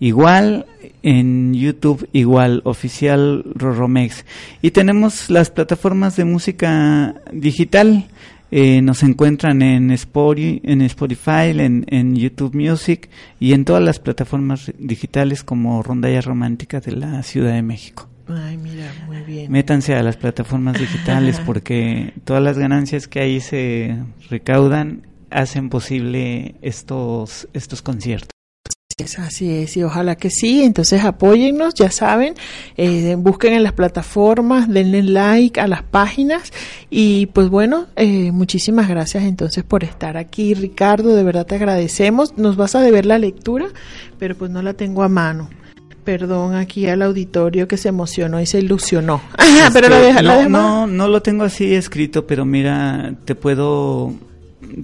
igual, 0.00 0.66
en 1.02 1.54
YouTube 1.54 2.08
igual, 2.12 2.60
Oficial 2.64 3.44
Roromex. 3.54 4.24
Y 4.60 4.72
tenemos 4.72 5.30
las 5.30 5.50
plataformas 5.50 6.16
de 6.16 6.24
música 6.24 7.14
digital. 7.32 8.06
Eh, 8.50 8.82
nos 8.82 9.02
encuentran 9.02 9.62
en 9.62 9.90
Spotify, 9.90 10.60
en, 10.62 10.80
Spotify 10.82 11.50
en, 11.58 11.84
en 11.88 12.14
YouTube 12.14 12.54
Music 12.54 13.08
y 13.40 13.52
en 13.52 13.64
todas 13.64 13.82
las 13.82 13.98
plataformas 13.98 14.72
digitales 14.78 15.42
como 15.42 15.82
Rondalla 15.82 16.20
Romántica 16.20 16.80
de 16.80 16.92
la 16.92 17.22
Ciudad 17.22 17.52
de 17.54 17.62
México. 17.62 18.08
Ay, 18.28 18.56
mira, 18.56 18.90
muy 19.06 19.18
bien. 19.22 19.52
Métanse 19.52 19.94
a 19.94 20.02
las 20.02 20.16
plataformas 20.16 20.78
digitales 20.78 21.40
porque 21.46 22.14
todas 22.24 22.42
las 22.42 22.58
ganancias 22.58 23.06
que 23.08 23.20
ahí 23.20 23.40
se 23.40 23.96
recaudan 24.30 25.06
hacen 25.30 25.68
posible 25.68 26.54
estos 26.62 27.48
estos 27.52 27.82
conciertos. 27.82 28.28
Es 28.96 29.18
así 29.18 29.50
es, 29.50 29.76
y 29.76 29.82
ojalá 29.82 30.14
que 30.14 30.30
sí. 30.30 30.62
Entonces 30.62 31.02
apóyennos, 31.02 31.74
ya 31.74 31.90
saben, 31.90 32.34
eh, 32.76 33.16
busquen 33.18 33.52
en 33.54 33.64
las 33.64 33.72
plataformas, 33.72 34.68
denle 34.68 35.02
like 35.02 35.60
a 35.60 35.66
las 35.66 35.82
páginas 35.82 36.52
y 36.90 37.26
pues 37.26 37.48
bueno, 37.48 37.86
eh, 37.96 38.30
muchísimas 38.30 38.88
gracias 38.88 39.24
entonces 39.24 39.64
por 39.64 39.82
estar 39.82 40.16
aquí, 40.16 40.54
Ricardo, 40.54 41.16
de 41.16 41.24
verdad 41.24 41.44
te 41.44 41.56
agradecemos. 41.56 42.38
Nos 42.38 42.56
vas 42.56 42.76
a 42.76 42.80
deber 42.80 43.04
la 43.04 43.18
lectura, 43.18 43.66
pero 44.20 44.36
pues 44.36 44.52
no 44.52 44.62
la 44.62 44.74
tengo 44.74 45.02
a 45.02 45.08
mano. 45.08 45.50
Perdón 46.04 46.54
aquí 46.54 46.86
al 46.86 47.02
auditorio 47.02 47.66
que 47.66 47.76
se 47.76 47.88
emocionó 47.88 48.40
y 48.40 48.46
se 48.46 48.58
ilusionó. 48.60 49.20
pero 49.72 49.88
la 49.88 49.96
Este, 49.96 50.06
deja, 50.08 50.22
la 50.22 50.32
no, 50.32 50.36
deja- 50.38 50.48
no, 50.50 50.86
no 50.86 51.08
lo 51.08 51.22
tengo 51.22 51.44
así 51.44 51.74
escrito, 51.74 52.26
pero 52.26 52.44
mira, 52.44 53.14
te 53.24 53.34
puedo 53.34 54.12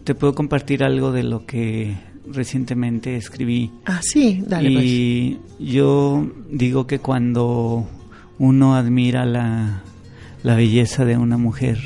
te 0.05 0.15
puedo 0.15 0.35
compartir 0.35 0.85
algo 0.85 1.11
de 1.13 1.23
lo 1.23 1.47
que 1.47 1.97
recientemente 2.31 3.17
escribí. 3.17 3.71
Ah, 3.87 4.01
sí, 4.03 4.43
dale 4.47 4.71
pues. 4.73 4.85
y 4.85 5.39
yo 5.59 6.27
digo 6.51 6.87
que 6.87 6.99
cuando 7.01 7.87
uno 8.39 8.75
admira 8.77 9.25
la, 9.25 9.83
la 10.43 10.55
belleza 10.55 11.05
de 11.05 11.17
una 11.17 11.37
mujer, 11.39 11.79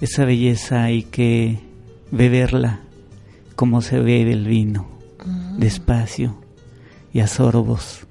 esa 0.00 0.24
belleza 0.24 0.82
hay 0.84 1.04
que 1.04 1.60
beberla 2.10 2.80
como 3.54 3.80
se 3.80 3.98
bebe 4.00 4.32
el 4.32 4.46
vino, 4.46 4.88
Mm. 5.24 5.58
despacio 5.58 6.36
y 7.12 7.20
a 7.20 7.26
sorbos, 7.26 8.03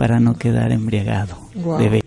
para 0.00 0.18
no 0.18 0.38
quedar 0.38 0.72
embriagado 0.72 1.36
Guau. 1.54 1.78
de 1.78 2.02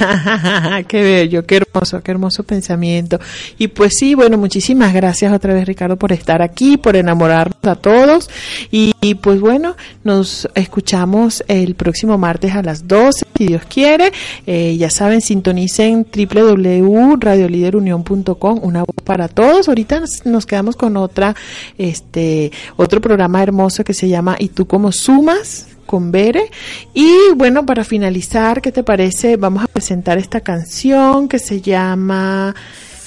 qué 0.88 1.02
bello, 1.02 1.46
qué 1.46 1.56
hermoso, 1.56 2.02
qué 2.02 2.10
hermoso 2.10 2.42
pensamiento. 2.42 3.18
Y 3.56 3.68
pues 3.68 3.94
sí, 3.98 4.14
bueno, 4.14 4.36
muchísimas 4.36 4.92
gracias 4.92 5.32
otra 5.32 5.54
vez 5.54 5.64
Ricardo 5.66 5.96
por 5.96 6.12
estar 6.12 6.42
aquí, 6.42 6.76
por 6.76 6.96
enamorarnos 6.96 7.56
a 7.62 7.76
todos. 7.76 8.28
Y, 8.70 8.92
y, 9.00 9.14
pues 9.14 9.40
bueno, 9.40 9.74
nos 10.04 10.46
escuchamos 10.54 11.42
el 11.48 11.76
próximo 11.76 12.18
martes 12.18 12.54
a 12.54 12.62
las 12.62 12.86
12, 12.86 13.24
si 13.36 13.46
Dios 13.46 13.62
quiere. 13.68 14.12
Eh, 14.46 14.76
ya 14.78 14.90
saben, 14.90 15.22
sintonicen 15.22 16.06
www.radioliderunión.com, 16.14 18.60
una 18.62 18.80
voz 18.80 18.96
para 19.02 19.28
todos. 19.28 19.66
Ahorita 19.68 20.00
nos, 20.00 20.26
nos 20.26 20.44
quedamos 20.44 20.76
con 20.76 20.98
otra, 20.98 21.34
este, 21.78 22.52
otro 22.76 23.00
programa 23.00 23.42
hermoso 23.42 23.82
que 23.82 23.94
se 23.94 24.08
llama 24.08 24.36
¿Y 24.38 24.48
tú 24.48 24.66
cómo 24.66 24.92
sumas? 24.92 25.68
Con 25.90 26.12
Bere. 26.12 26.52
Y 26.94 27.32
bueno, 27.34 27.66
para 27.66 27.82
finalizar, 27.82 28.62
¿qué 28.62 28.70
te 28.70 28.84
parece? 28.84 29.36
Vamos 29.36 29.64
a 29.64 29.66
presentar 29.66 30.18
esta 30.18 30.40
canción 30.40 31.28
que 31.28 31.40
se 31.40 31.60
llama 31.60 32.54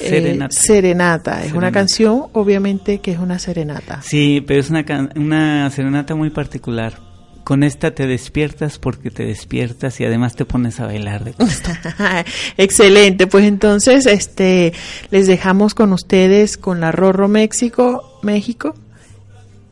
eh, 0.02 0.10
Serenata. 0.10 0.54
Serenata. 0.54 1.46
Es 1.46 1.54
una 1.54 1.72
canción, 1.72 2.26
obviamente, 2.34 3.00
que 3.00 3.14
es 3.14 3.20
una 3.20 3.40
serenata. 3.40 4.02
Sí, 4.02 4.44
pero 4.46 4.60
es 4.60 4.70
una, 4.70 4.84
una 5.16 5.70
serenata 5.70 6.14
muy 6.14 6.30
particular. 6.30 7.00
Con 7.46 7.64
esta 7.64 7.96
te 7.96 8.06
despiertas 8.06 8.80
porque 8.80 9.12
te 9.12 9.26
despiertas 9.26 10.02
y 10.02 10.06
además 10.06 10.36
te 10.36 10.44
pones 10.44 10.82
a 10.82 10.86
bailar 10.86 11.24
de 11.24 11.32
gusto. 11.32 11.72
Excelente, 12.58 13.28
pues 13.28 13.46
entonces 13.46 14.06
este 14.08 14.74
les 15.10 15.28
dejamos 15.28 15.74
con 15.74 15.94
ustedes 15.94 16.58
con 16.58 16.82
la 16.82 16.92
Rorro 16.92 17.30
México, 17.30 18.20
México, 18.24 18.76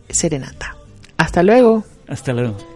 Serenata. 0.10 0.78
Hasta 1.18 1.44
luego. 1.44 1.84
Hasta 2.08 2.32
luego. 2.32 2.71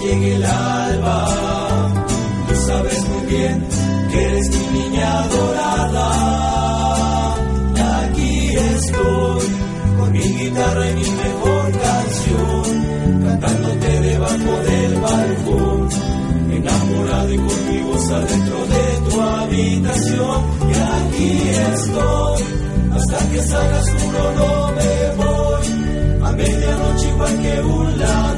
Llegue 0.00 0.34
el 0.34 0.44
alba. 0.44 1.26
Tú 2.48 2.54
sabes 2.66 3.08
muy 3.08 3.26
bien 3.26 3.66
que 4.10 4.22
eres 4.24 4.50
mi 4.50 4.78
niña 4.78 5.20
adorada. 5.20 6.06
Aquí 8.02 8.56
estoy 8.56 9.44
con 9.98 10.12
mi 10.12 10.20
guitarra 10.20 10.90
y 10.90 10.94
mi 10.94 11.10
mejor 11.10 11.72
canción, 11.86 12.62
cantándote 13.24 14.00
debajo 14.00 14.52
del 14.68 14.94
balcón, 15.00 15.88
enamorado 16.50 17.32
y 17.32 17.36
conmigo 17.36 17.90
adentro 18.12 18.58
de 18.66 19.10
tu 19.10 19.20
habitación. 19.20 20.38
Y 20.68 20.74
aquí 21.00 21.32
estoy, 21.72 22.42
hasta 22.92 23.18
que 23.30 23.42
salgas 23.42 23.86
tú 23.86 24.12
no 24.12 24.72
me 24.76 24.92
voy, 25.22 26.26
a 26.26 26.32
medianoche 26.32 27.08
igual 27.08 27.40
que 27.42 27.60
un 27.62 27.90
queriendo 27.98 28.29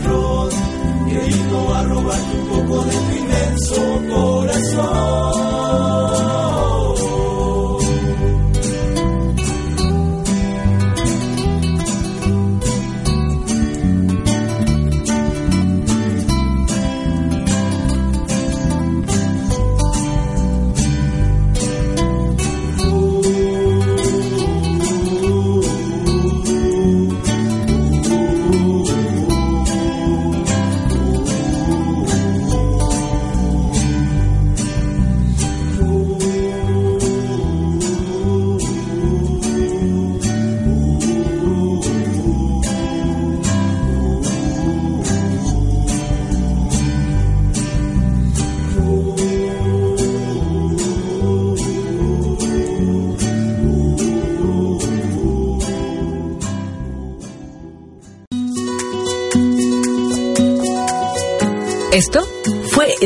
a 1.74 1.82
robarte 1.84 2.36
un 2.36 2.46
poco 2.48 2.84
de 2.84 2.90
tu 2.90 3.12
inmenso 3.16 4.02
corazón. 4.10 5.31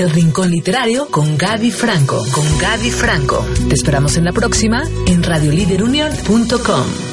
Rincón 0.09 0.50
Literario 0.50 1.09
con 1.09 1.36
Gaby 1.36 1.70
Franco. 1.70 2.24
Con 2.32 2.59
Gaby 2.59 2.90
Franco. 2.90 3.44
Te 3.68 3.74
esperamos 3.74 4.16
en 4.16 4.24
la 4.24 4.32
próxima 4.32 4.82
en 5.07 5.22
radioliderunion.com. 5.22 7.05